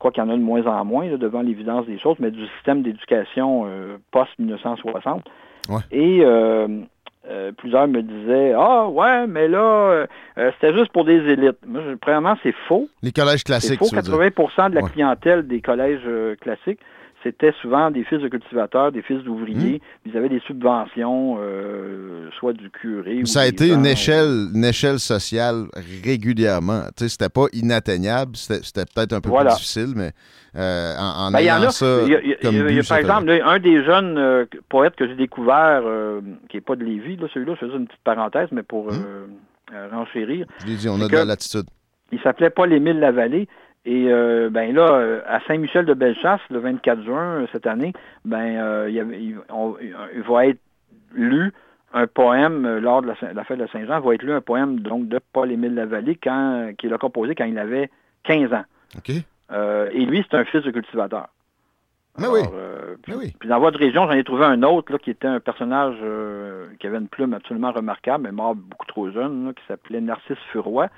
[0.00, 2.44] quoi qu'il y en a de moins en moins, devant l'évidence des choses, mais du
[2.56, 3.66] système d'éducation
[4.10, 5.20] post-1960.
[5.90, 6.22] Et
[7.56, 10.06] plusieurs me disaient Ah, ouais, mais là,
[10.36, 11.58] c'était juste pour des élites.
[11.66, 12.88] Moi, premièrement, c'est faux.
[13.02, 13.80] Les collèges classiques.
[13.82, 14.16] C'est faux.
[14.18, 16.08] 80% de la clientèle des collèges
[16.40, 16.80] classiques
[17.22, 19.78] c'était souvent des fils de cultivateurs, des fils d'ouvriers.
[19.78, 20.08] Hmm.
[20.08, 23.20] Ils avaient des subventions, euh, soit du curé.
[23.24, 25.66] Ça a été une échelle, une échelle sociale
[26.04, 26.82] régulièrement.
[26.96, 30.10] Tu sais, c'était pas inatteignable, c'était peut-être un peu plus difficile, mais
[30.56, 32.00] euh, en, ben, ayant ça
[32.88, 35.82] Par exemple, un des jeunes euh, poètes que j'ai découvert,
[36.48, 39.26] qui n'est pas de Lévis, celui-là, je faisais une petite parenthèse, mais pour hmm.
[39.92, 40.46] renchérir.
[40.60, 41.66] Je l'ai dit, on a de la latitude.
[42.12, 43.46] Il s'appelait Paul-Émile Lavallée.
[43.86, 47.92] Et euh, ben là, euh, à Saint-Michel de Bellechasse, le 24 juin euh, cette année,
[48.26, 49.36] ben il,
[50.28, 50.60] va être
[51.14, 51.52] lu
[51.94, 55.18] un poème lors de la, fête de Saint-Jean, va être lu un poème donc de
[55.32, 57.90] Paul-Émile Lavallée quand, qui l'a composé quand il avait
[58.24, 58.64] 15 ans.
[59.48, 61.28] et lui, c'est un fils de cultivateur.
[62.18, 62.40] Mais oui.
[63.02, 65.96] puis, puis, dans votre région, j'en ai trouvé un autre là, qui était un personnage
[66.78, 70.88] qui avait une plume absolument remarquable, mais mort beaucoup trop jeune, qui s'appelait Narcisse Furoy.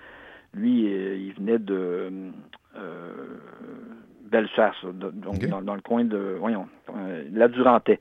[0.54, 2.30] Lui, il venait de
[2.76, 3.38] euh,
[4.30, 8.00] Bellechasse, donc dans, le coin de, voyons, euh, la Durantais.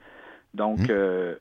[0.54, 0.88] Donc, hmm.
[0.89, 1.36] euh,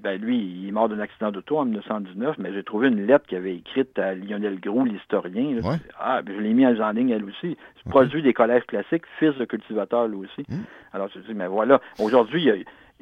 [0.00, 3.26] ben, lui, il est mort d'un accident d'auto en 1919, mais j'ai trouvé une lettre
[3.26, 5.58] qu'il avait écrite à Lionel Groux, l'historien.
[5.98, 7.56] Ah, ben, je l'ai mis en ligne, elle aussi.
[7.76, 10.42] C'est produit des collèges classiques, fils de cultivateur, lui aussi.
[10.48, 10.62] Hmm.
[10.92, 12.56] Alors, je dis, mais voilà, aujourd'hui, il y a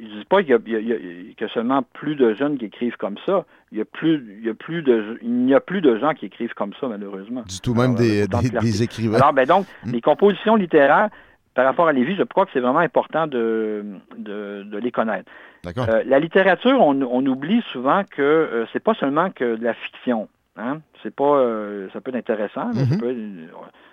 [0.05, 3.45] ne dis pas qu'il y, a seulement plus de jeunes qui écrivent comme ça.
[3.73, 6.15] Il y a plus, il y a plus de, il n'y a plus de gens
[6.15, 7.43] qui écrivent comme ça, malheureusement.
[7.49, 9.17] Du tout, même des, des, écrivains.
[9.17, 9.93] Alors, ben donc, hmm.
[9.93, 11.11] les compositions littéraires,
[11.59, 13.85] par rapport à Lévis, je crois que c'est vraiment important de,
[14.17, 15.29] de, les connaître.
[15.67, 20.29] Euh, la littérature, on, oublie souvent que euh, c'est pas seulement que de la fiction.
[20.57, 20.79] Hein?
[21.03, 23.41] C'est pas, euh, ça peut être intéressant, mm-hmm.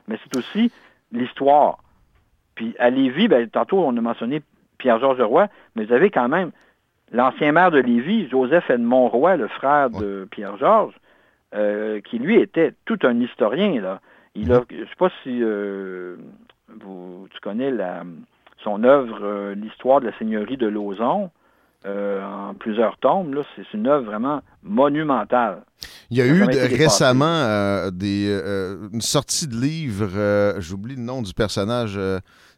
[0.08, 0.72] mais c'est aussi
[1.12, 1.80] l'histoire.
[2.54, 4.44] Puis à Lévis, ben, tantôt on a mentionné
[4.86, 6.52] Pierre-Georges Roy, mais vous avez quand même
[7.12, 10.94] l'ancien maire de Lévis, Joseph Edmond Roy, le frère de Pierre-Georges,
[11.56, 13.82] euh, qui lui était tout un historien.
[13.82, 14.00] Là.
[14.36, 16.18] Il a, je ne sais pas si euh,
[16.82, 18.04] vous, tu connais la,
[18.64, 21.32] son œuvre, euh, l'histoire de la seigneurie de Lauson.
[21.84, 23.42] en plusieurs tomes.
[23.56, 25.64] C'est une œuvre vraiment monumentale.
[26.12, 28.30] Il y a eu récemment des,
[28.94, 32.00] une sortie de livre, j'oublie le nom du personnage,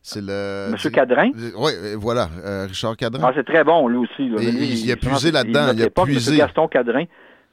[0.08, 0.72] c'est le.
[0.72, 1.32] Monsieur Cadrin?
[1.58, 3.22] Oui, voilà, euh, Richard Cadrin.
[3.28, 4.32] Ah, c'est très bon, lui aussi.
[4.40, 5.72] il, a puisé là-dedans.
[5.74, 6.38] Il, a puisé.
[6.38, 7.04] Gaston Cadrin,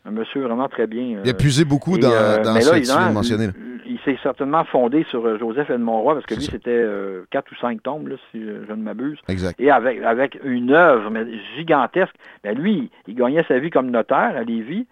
[0.05, 1.18] un monsieur vraiment très bien.
[1.24, 3.48] il a puisé beaucoup dans, euh, dans ce que tu viens de mentionner.
[3.86, 6.84] Il, s'est certainement fondé sur euh, Joseph Edmond Roy, parce que lui, c'était
[7.30, 9.18] quatre ou cinq tombes, là, si je ne m'abuse.
[9.28, 9.61] Exact.
[9.61, 11.11] Et avec, avec une œuvre
[11.57, 12.14] gigantesque.
[12.44, 14.86] Mais lui, il gagnait sa vie comme notaire à Lévis.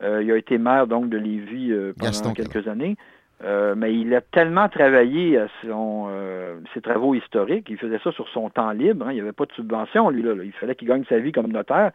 [0.00, 2.96] il a été maire donc de Lévis pendant quelques années.
[3.44, 8.28] Euh, mais il a tellement travaillé à euh, ses travaux historiques, il faisait ça sur
[8.30, 9.12] son temps libre, hein.
[9.12, 11.52] il n'y avait pas de subvention, lui, là, il fallait qu'il gagne sa vie comme
[11.52, 11.92] notaire.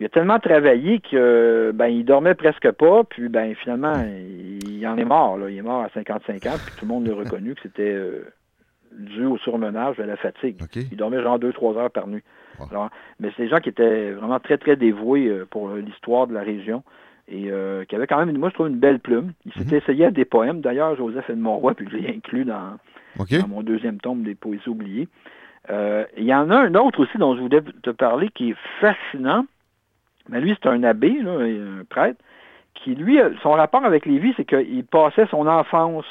[0.00, 3.94] Il a tellement travaillé que ben il dormait presque pas, puis ben finalement,
[4.66, 5.38] il, en est mort.
[5.48, 8.24] Il est mort à 55 ans, puis tout le monde l'a reconnu que c'était euh,
[8.98, 10.60] dû au surmenage à la fatigue.
[10.74, 12.24] Il dormait genre 2-3 heures par nuit.
[13.20, 16.82] mais c'est des gens qui étaient vraiment très, très dévoués pour l'histoire de la région
[17.28, 19.32] et euh, qui avait quand même, moi je trouve, une belle plume.
[19.46, 19.82] Il s'était mhm.
[19.82, 20.60] essayé à des poèmes.
[20.60, 22.78] D'ailleurs, Joseph Edmond Roy, puis je l'ai inclus dans,
[23.16, 25.08] dans mon deuxième tome des poésies oubliées.
[25.70, 28.56] Euh, il y en a un autre aussi dont je voulais te parler qui est
[28.80, 29.46] fascinant.
[30.28, 32.20] Mais lui, c'est un abbé, un prêtre,
[32.74, 36.04] qui, lui, son rapport avec Lévi, c'est qu'il passait son enfance,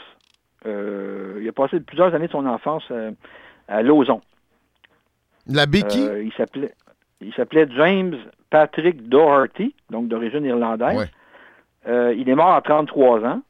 [0.66, 2.84] euh, il a passé plusieurs années de son enfance
[3.68, 4.22] à Lauson.
[5.48, 6.04] L'abbé qui?
[6.04, 6.74] il s'appelait
[7.22, 8.18] il s'appelait James
[8.50, 11.10] Patrick Doherty, donc d'origine irlandaise.
[11.88, 13.42] il est mort à 33 ans.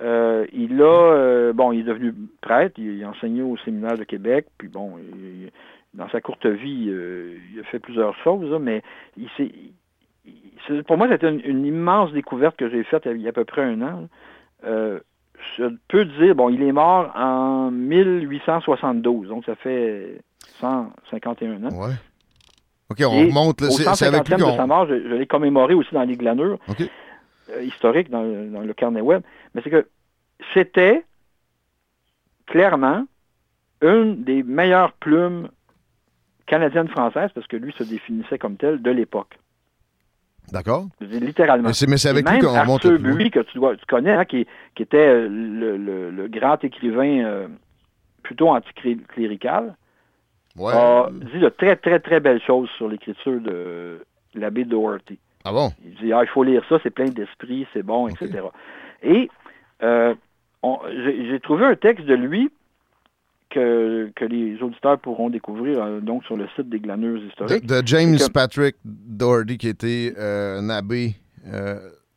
[0.00, 4.04] Euh, il a, euh, bon, il est devenu prêtre, il, a enseigné au séminaire de
[4.04, 4.92] Québec, puis bon,
[5.94, 8.82] dans sa courte vie, euh, il a fait plusieurs choses, mais
[9.16, 9.52] il s'est,
[10.86, 13.62] pour moi, c'était une, immense découverte que j'ai faite il y a à peu près
[13.62, 14.08] un an.
[14.62, 20.20] je peux dire, bon, il est mort en 1872, donc ça fait
[20.60, 21.86] 151 ans.
[21.86, 21.94] Ouais.
[22.90, 23.62] OK, on remonte.
[23.70, 26.58] C'est avec lui de sa mort, je, l'ai commémoré aussi dans les glanures.
[27.62, 29.22] historiques dans, dans, le carnet web
[29.54, 29.88] mais c'est que
[30.52, 31.02] c'était
[32.46, 33.06] clairement
[33.80, 35.48] une des meilleures plumes
[36.46, 39.38] canadiennes-françaises, parce que lui se définissait comme tel, de l'époque.
[40.50, 40.86] D'accord.
[41.00, 41.68] Littéralement.
[41.88, 44.46] Mais c'est avec lui qu'on monte Bury, que tu, tu connais, hein, qui,
[44.78, 47.48] était euh, le, grand écrivain euh,
[48.22, 49.76] plutôt anticlérical,
[50.56, 50.72] ouais.
[50.72, 54.00] a dit de très, très, très belles choses sur l'écriture de
[54.34, 55.18] l'abbé Doherty.
[55.44, 55.72] Ah bon?
[55.84, 58.40] Il dit, ah, il faut lire ça, c'est plein d'esprit, c'est bon, etc.
[59.02, 59.30] Et
[59.82, 60.14] euh,
[60.62, 62.50] j'ai trouvé un texte de lui
[63.50, 67.64] que, que, les auditeurs pourront découvrir euh, donc sur le site des glaneuses historiques.
[67.64, 71.14] De, James Patrick Doherty, qui était euh, un abbé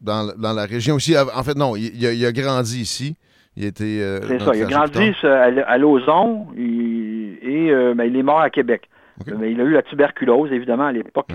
[0.02, 1.16] dans, dans, la région aussi.
[1.18, 3.16] En fait, non, il, il, a, grandi ici.
[3.58, 4.20] Il était.
[4.28, 8.88] C'est ça, il a grandi à, Lauson et ben, il est mort à Québec.
[9.38, 11.32] Mais il a eu la tuberculose, évidemment, à l'époque,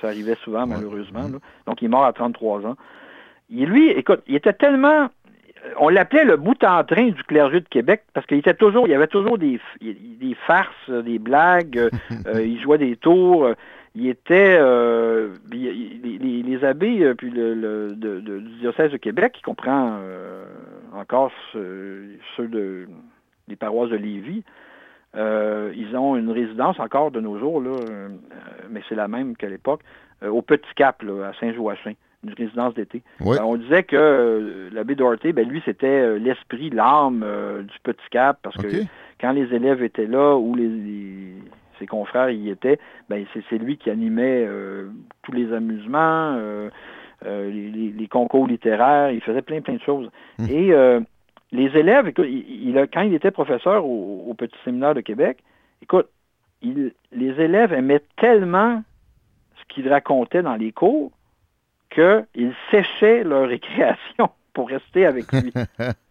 [0.00, 1.28] ça arrivait souvent, malheureusement.
[1.66, 2.76] Donc, il est mort à 33 ans.
[3.54, 5.08] Et lui, écoute, il était tellement
[5.78, 8.90] on l'appelait le bout en train du clergé de Québec parce qu'il était toujours, il
[8.90, 11.78] y avait toujours des, des farces, des blagues,
[12.26, 13.50] euh, il jouait des tours.
[13.94, 19.98] Il était euh, les, abbés euh, puis le, du diocèse de Québec, qui comprend
[20.94, 22.88] encore ceux, de,
[23.48, 24.44] des paroisses de Lévis,
[25.14, 27.76] ils ont une résidence encore de nos jours, là,
[28.70, 29.80] mais c'est la même qu'à l'époque,
[30.22, 33.02] au Petit Cap, à Saint-Joachim une résidence d'été.
[33.20, 37.24] Euh, on disait que euh, l'abbé Doherty, ben, lui, c'était euh, l'esprit, l'âme
[37.62, 38.68] du Petit Cap, parce que
[39.20, 41.34] quand les élèves étaient là ou les,
[41.78, 42.78] ses confrères y étaient,
[43.08, 44.48] ben, c'est lui qui animait
[45.22, 46.38] tous les amusements,
[47.24, 50.10] les, concours littéraires, il faisait plein, plein de choses.
[50.38, 50.46] Hum.
[50.48, 50.72] Et
[51.52, 55.38] les élèves, écoute, il, quand il était professeur au, Petit Séminaire de Québec,
[55.82, 56.08] écoute,
[56.62, 58.82] les élèves aimaient tellement
[59.56, 61.12] ce qu'il racontait dans les cours
[61.94, 65.52] qu'ils séchaient leur récréation pour rester avec lui.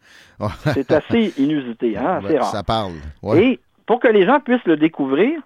[0.74, 2.22] c'est assez inusité, hein?
[2.24, 2.52] assez rare.
[2.52, 2.94] Ça parle.
[3.36, 5.42] Et pour que les gens puissent le découvrir,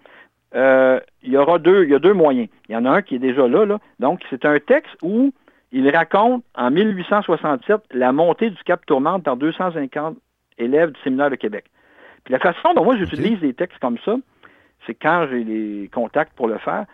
[0.56, 2.50] euh, il y aura deux, il y a deux moyens.
[2.70, 3.80] Il y en a un qui est déjà là, là.
[4.00, 5.34] Donc, c'est un texte où
[5.72, 10.18] il raconte en 1867 la montée du Cap Tourmente dans 250
[10.58, 11.66] élèves du séminaire de Québec.
[12.24, 14.16] Puis la façon dont moi j'utilise des textes comme ça,
[14.86, 16.86] c'est quand j'ai les contacts pour le faire,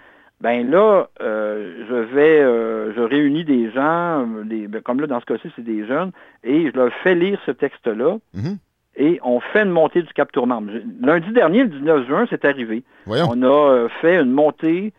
[0.42, 5.22] ben là, euh, je vais, euh, je réunis des gens, des, ben, comme là dans
[5.22, 6.12] ce cas-ci, c'est des jeunes,
[6.44, 8.58] et je leur fais lire ce texte-là, mhm.
[8.98, 10.66] et on fait une montée du Cap Tourmente.
[11.02, 12.84] Lundi dernier, le 19 juin, c'est arrivé.
[13.08, 14.92] On a euh, fait une montée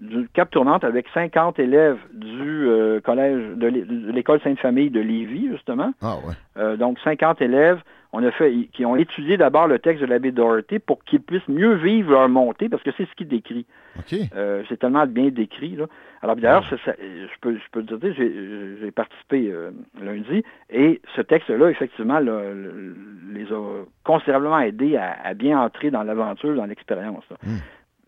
[0.00, 2.66] du Cap Tournante avec 50 élèves du
[3.04, 3.66] collège de
[4.12, 5.92] l'école Sainte-Famille de Lévis, justement.
[6.00, 6.76] Ah, ouais.
[6.76, 7.80] donc 50 élèves
[8.12, 11.46] on a fait, qui ont étudié d'abord le texte de l'abbé Doherty pour qu'ils puissent
[11.48, 13.66] mieux vivre leur montée, parce que c'est ce qu'il décrit.
[14.34, 15.76] Euh, c'est tellement bien décrit.
[15.76, 15.86] Là.
[16.22, 16.76] Alors d'ailleurs, je,
[17.40, 19.70] peux, je peux te dire, j'ai participé euh,
[20.00, 26.66] lundi, et ce texte-là, effectivement, les a considérablement aidés à, bien entrer dans l'aventure, dans
[26.66, 27.24] l'expérience.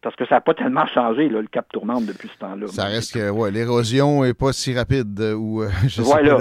[0.03, 2.67] Parce que ça n'a pas tellement changé, le cap tourmente depuis ce temps-là.
[2.67, 5.19] Ça reste que ouais, l'érosion n'est pas si rapide.
[5.21, 6.39] Euh, ou, euh, je voilà.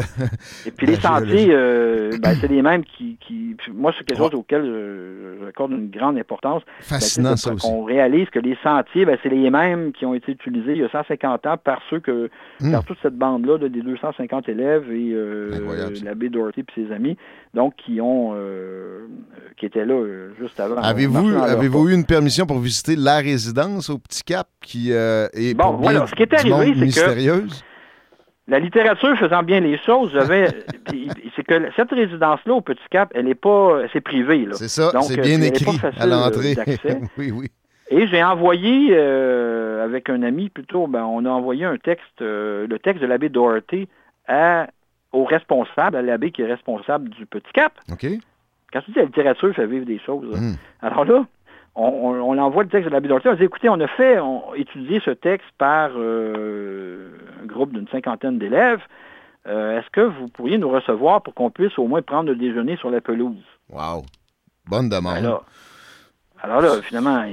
[0.66, 3.18] Et puis les sentiers, euh, ben, c'est les mêmes qui.
[3.20, 6.64] qui moi, c'est quelque chose auquel j'accorde une grande importance.
[6.66, 7.68] Ben, Fascinant, ça aussi.
[7.68, 10.84] On réalise que les sentiers, ben, c'est les mêmes qui ont été utilisés il y
[10.84, 12.30] a 150 ans par ceux que.
[12.60, 12.72] Hmm.
[12.72, 15.16] par toute cette bande-là des 250 élèves et
[16.04, 17.16] l'abbé Doherty et ses amis,
[17.54, 18.36] donc qui ont.
[19.58, 20.78] qui étaient là juste avant.
[20.78, 23.90] Avez-vous avez eu une permission pour visiter la résidence?
[23.90, 26.08] au Petit Cap qui euh, est bon, voilà.
[26.08, 27.44] Ce qui est arrivé, c'est que
[28.48, 30.48] la littérature faisant bien les choses, j'avais,
[31.36, 35.22] c'est que cette résidence-là au Petit Cap, elle n'est pas, c'est privé C'est ça, c'est
[35.22, 36.56] bien écrit à l'entrée.
[37.18, 37.48] oui, oui.
[37.90, 42.66] Et j'ai envoyé euh, avec un ami plutôt, ben, on a envoyé un texte, euh,
[42.66, 43.90] le texte de l'abbé Doherty
[44.28, 44.68] à,
[45.14, 47.74] au responsable, à l'abbé qui est responsable du Petit Cap.
[47.92, 48.06] OK.
[48.72, 50.56] quand tu dis la littérature fait vivre des choses, hmm.
[50.82, 51.26] alors là,
[51.76, 53.28] on, envoie le texte de la Dorothy.
[53.30, 57.88] On dit, écoutez, on a fait on, étudier ce texte par euh, un groupe d'une
[57.88, 58.82] cinquantaine d'élèves.
[59.48, 62.78] Euh, est-ce que vous pourriez nous recevoir pour qu'on puisse au moins prendre le déjeuner
[62.78, 63.44] sur la pelouse?
[63.70, 64.04] Wow!
[64.68, 65.18] Bonne demande.
[65.18, 65.46] Alors,
[66.42, 67.24] alors là, finalement,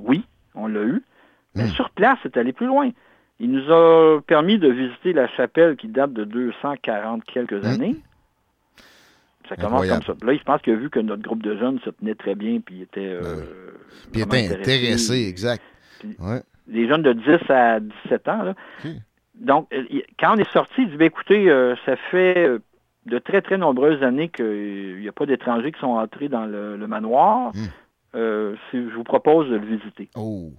[0.00, 1.02] oui, on l'a eu.
[1.54, 1.70] Mais hmm.
[1.70, 2.90] sur place, c'est allé plus loin.
[3.40, 7.66] Il nous a permis de visiter la chapelle qui date de 240 quelques hmm.
[7.66, 7.96] années.
[9.48, 10.14] Ça commence comme ça.
[10.22, 12.60] Là, je pense qu'il a vu que notre groupe de jeunes se tenait très bien,
[12.60, 13.42] puis était, euh,
[14.12, 15.62] puis était intéressé, exact.
[16.68, 18.42] Les jeunes de 10 à 17 ans.
[18.42, 18.54] Là.
[19.34, 19.82] Donc, euh,
[20.20, 22.48] quand on est sorti, il dit, ben, écoutez, euh, ça fait
[23.06, 26.76] de très, très nombreuses années qu'il n'y a pas d'étrangers qui sont entrés dans le,
[26.86, 27.52] manoir.
[27.54, 28.54] Hmm.
[28.72, 30.10] je vous propose de le visiter.
[30.14, 30.52] Oh.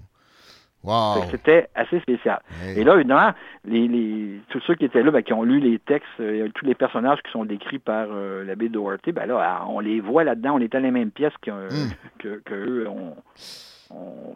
[1.29, 2.41] C'était assez spécial.
[2.75, 3.31] Et là, évidemment,
[3.65, 6.73] les, tous ceux qui étaient là, ben, qui ont lu les textes, euh, tous les
[6.73, 10.55] personnages qui sont décrits par euh, l'abbé Doherty, ben là, ah, on les voit là-dedans.
[10.55, 11.89] On est à les mêmes pièces hmm.
[12.17, 13.15] que, eux ont,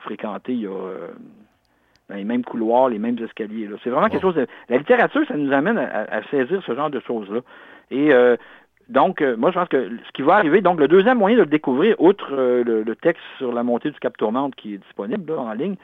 [0.02, 1.08] fréquenté il y a euh,
[2.10, 3.70] dans les mêmes couloirs, les mêmes escaliers.
[3.84, 4.46] C'est vraiment quelque chose de...
[4.70, 7.40] La littérature, ça nous amène à, saisir ce genre de choses-là.
[7.90, 8.12] Et
[8.90, 11.48] donc, moi, je pense que ce qui va arriver, donc le deuxième moyen de le
[11.48, 15.78] découvrir, outre le, texte sur la montée du Cap Tourmente qui est disponible en ligne,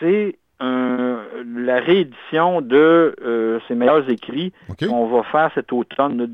[0.00, 6.28] c'est la réédition de euh, ces meilleurs écrits qu'on va faire cet automne,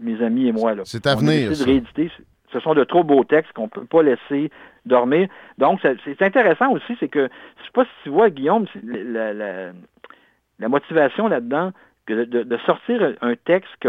[0.00, 0.74] mes amis et moi.
[0.84, 1.50] C'est à venir.
[1.50, 2.10] De rééditer.
[2.52, 4.50] Ce sont de trop beaux textes qu'on ne peut pas laisser
[4.86, 5.28] dormir.
[5.58, 10.68] Donc, c'est intéressant aussi, c'est que, je ne sais pas si tu vois, Guillaume, la,
[10.68, 11.72] motivation là-dedans,
[12.08, 13.88] de, de, sortir un texte que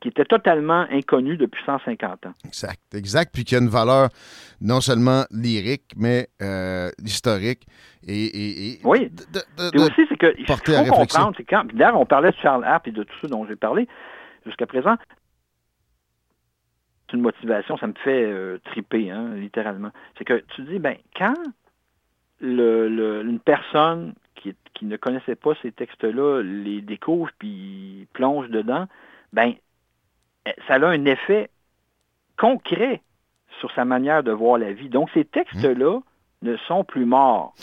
[0.00, 2.32] qui était totalement inconnu depuis 150 ans.
[2.44, 4.08] Exact, exact, puis qui a une valeur
[4.60, 7.66] non seulement lyrique, mais euh, historique
[8.06, 8.24] et,
[8.72, 9.10] et, oui.
[9.74, 12.86] et aussi, c'est que il faut comprendre, c'est quand, d'ailleurs, on parlait de Charles Harp
[12.88, 13.86] et de tout ce dont j'ai parlé
[14.46, 14.96] jusqu'à présent.
[17.06, 19.90] C'est une motivation, ça me fait euh, triper, hein, littéralement.
[20.16, 21.34] C'est que tu dis, ben, quand
[22.40, 28.86] le, une personne qui, qui ne connaissait pas ces textes-là les découvre puis plonge dedans,
[29.32, 29.54] ben
[30.66, 31.50] ça a un effet
[32.38, 33.02] concret
[33.58, 34.88] sur sa manière de voir la vie.
[34.88, 36.00] Donc, ces textes-là
[36.42, 37.54] ne sont plus morts.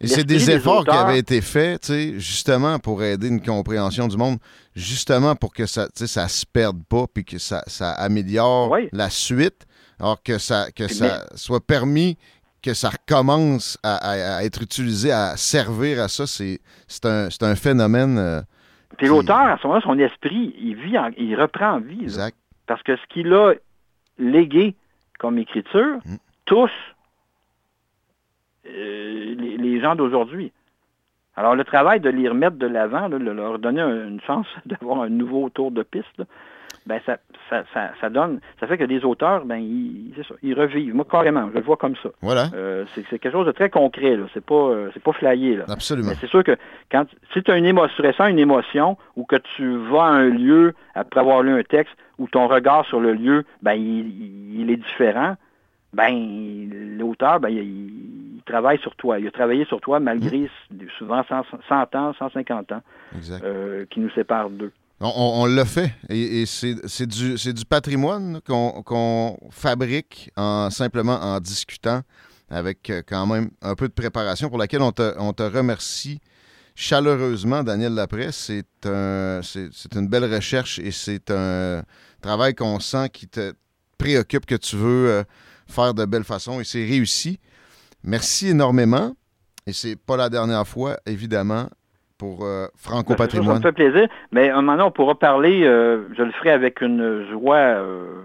[0.00, 4.38] Et c'est des efforts qui avaient été faits, justement pour aider une compréhension du monde,
[4.74, 7.62] justement pour que ça ne se perde pas, puis que ça,
[7.92, 9.66] améliore la suite,
[9.98, 12.18] alors que ça, que ça soit permis,
[12.60, 16.60] que ça recommence à, être utilisé, à servir à ça, c'est
[17.04, 18.42] un, un, phénomène euh,
[18.98, 22.02] puis l'auteur, à ce moment-là, son esprit, il vit, il reprend vie.
[22.02, 22.36] Exact.
[22.66, 23.54] parce que ce qu'il a
[24.18, 24.74] légué
[25.18, 26.16] comme écriture mm.
[26.46, 26.94] touche
[28.66, 30.52] euh, les, gens d'aujourd'hui.
[31.36, 35.08] Alors, le travail de les remettre de l'avant, de leur donner une chance d'avoir un
[35.08, 36.22] nouveau tour de piste,
[36.86, 37.18] ben ça,
[37.50, 37.64] ça,
[38.00, 40.12] ça, donne, ça fait que des auteurs, ben ils,
[40.42, 40.94] ils revivent.
[40.94, 42.10] Moi, carrément, je le vois comme ça.
[42.22, 42.48] Voilà.
[42.54, 44.26] Euh, c'est quelque chose de très concret, là.
[44.32, 45.64] C'est pas, euh, c'est pas flyé, là.
[45.68, 46.12] Absolument.
[46.20, 46.56] c'est sûr que
[46.90, 50.28] quand, si tu as une émotion, tu une émotion, ou que tu vas à un
[50.28, 54.76] lieu après avoir lu un texte, où ton regard sur le lieu, ben il, est
[54.76, 55.34] différent,
[55.92, 59.18] ben l'auteur, ben il, travaille sur toi.
[59.18, 60.38] Il a travaillé sur toi malgré
[60.70, 60.76] mmh.
[60.98, 62.82] souvent 100, ans, 150 ans,
[63.42, 64.70] euh, qui nous séparent d'eux.
[65.00, 72.00] On, l'a fait et, c'est du, patrimoine qu'on fabrique en, simplement en discutant
[72.48, 76.20] avec euh, quand même un peu de préparation pour laquelle on te, on remercie
[76.74, 78.30] chaleureusement, Daniel Laprès.
[78.32, 79.40] C'est un,
[79.94, 81.82] une belle recherche et c'est un
[82.22, 83.52] travail qu'on sent qui te
[83.98, 85.24] préoccupe, que tu veux euh,
[85.66, 87.38] faire de belle façon et c'est réussi.
[88.02, 89.14] Merci énormément.
[89.66, 91.68] Et c'est pas la dernière fois, évidemment
[92.18, 93.56] pour euh, Franco Patrimoine.
[93.56, 94.08] Ça, me fait plaisir.
[94.32, 98.22] Mais un moment on pourra parler, euh, je le ferai avec une joie euh,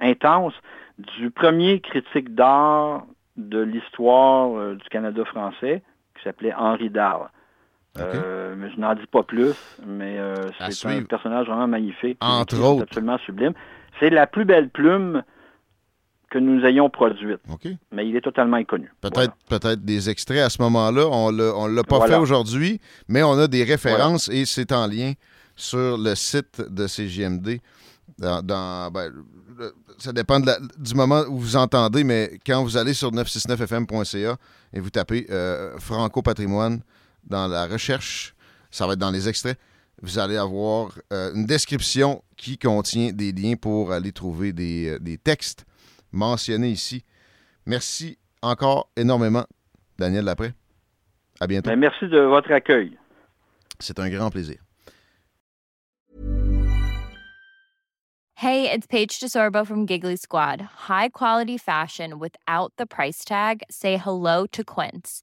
[0.00, 0.54] intense,
[0.98, 3.04] du premier critique d'art
[3.36, 5.82] de l'histoire du Canada français,
[6.16, 7.28] qui s'appelait Henri Darle.
[7.96, 9.54] mais je n'en dis pas plus,
[9.86, 10.18] mais
[10.68, 12.18] c'est un personnage vraiment magnifique.
[12.20, 12.82] Entre autres.
[12.82, 13.54] absolument sublime.
[13.98, 15.22] C'est la plus belle plume
[16.30, 17.40] que nous ayons produite.
[17.92, 18.90] Mais il est totalement inconnu.
[19.00, 21.06] Peut-être peut-être des extraits à ce moment-là.
[21.08, 25.12] On ne l'a pas fait aujourd'hui, mais on a des références et c'est en lien
[25.56, 27.58] sur le site de CGMD.
[28.18, 29.12] Dans, ben,
[29.98, 34.36] ça dépend du moment où vous entendez, mais quand vous allez sur 969fm.ca
[34.72, 36.80] et vous tapez euh, Franco Patrimoine
[37.24, 38.34] dans la recherche,
[38.70, 39.58] ça va être dans les extraits,
[40.02, 44.98] vous allez avoir euh, une description qui contient des liens pour aller trouver des, euh,
[44.98, 45.66] des textes
[46.12, 47.04] mentionné ici.
[47.66, 49.44] Merci encore énormément,
[49.98, 50.52] Daniel Lapré.
[51.40, 51.70] À bientôt.
[51.70, 52.98] Ben, merci de votre accueil.
[53.78, 54.58] C'est un grand plaisir.
[58.34, 60.62] Hey, it's Paige DeSorbo from Giggly Squad.
[60.88, 63.62] High quality fashion without the price tag.
[63.70, 65.22] Say hello to Quince.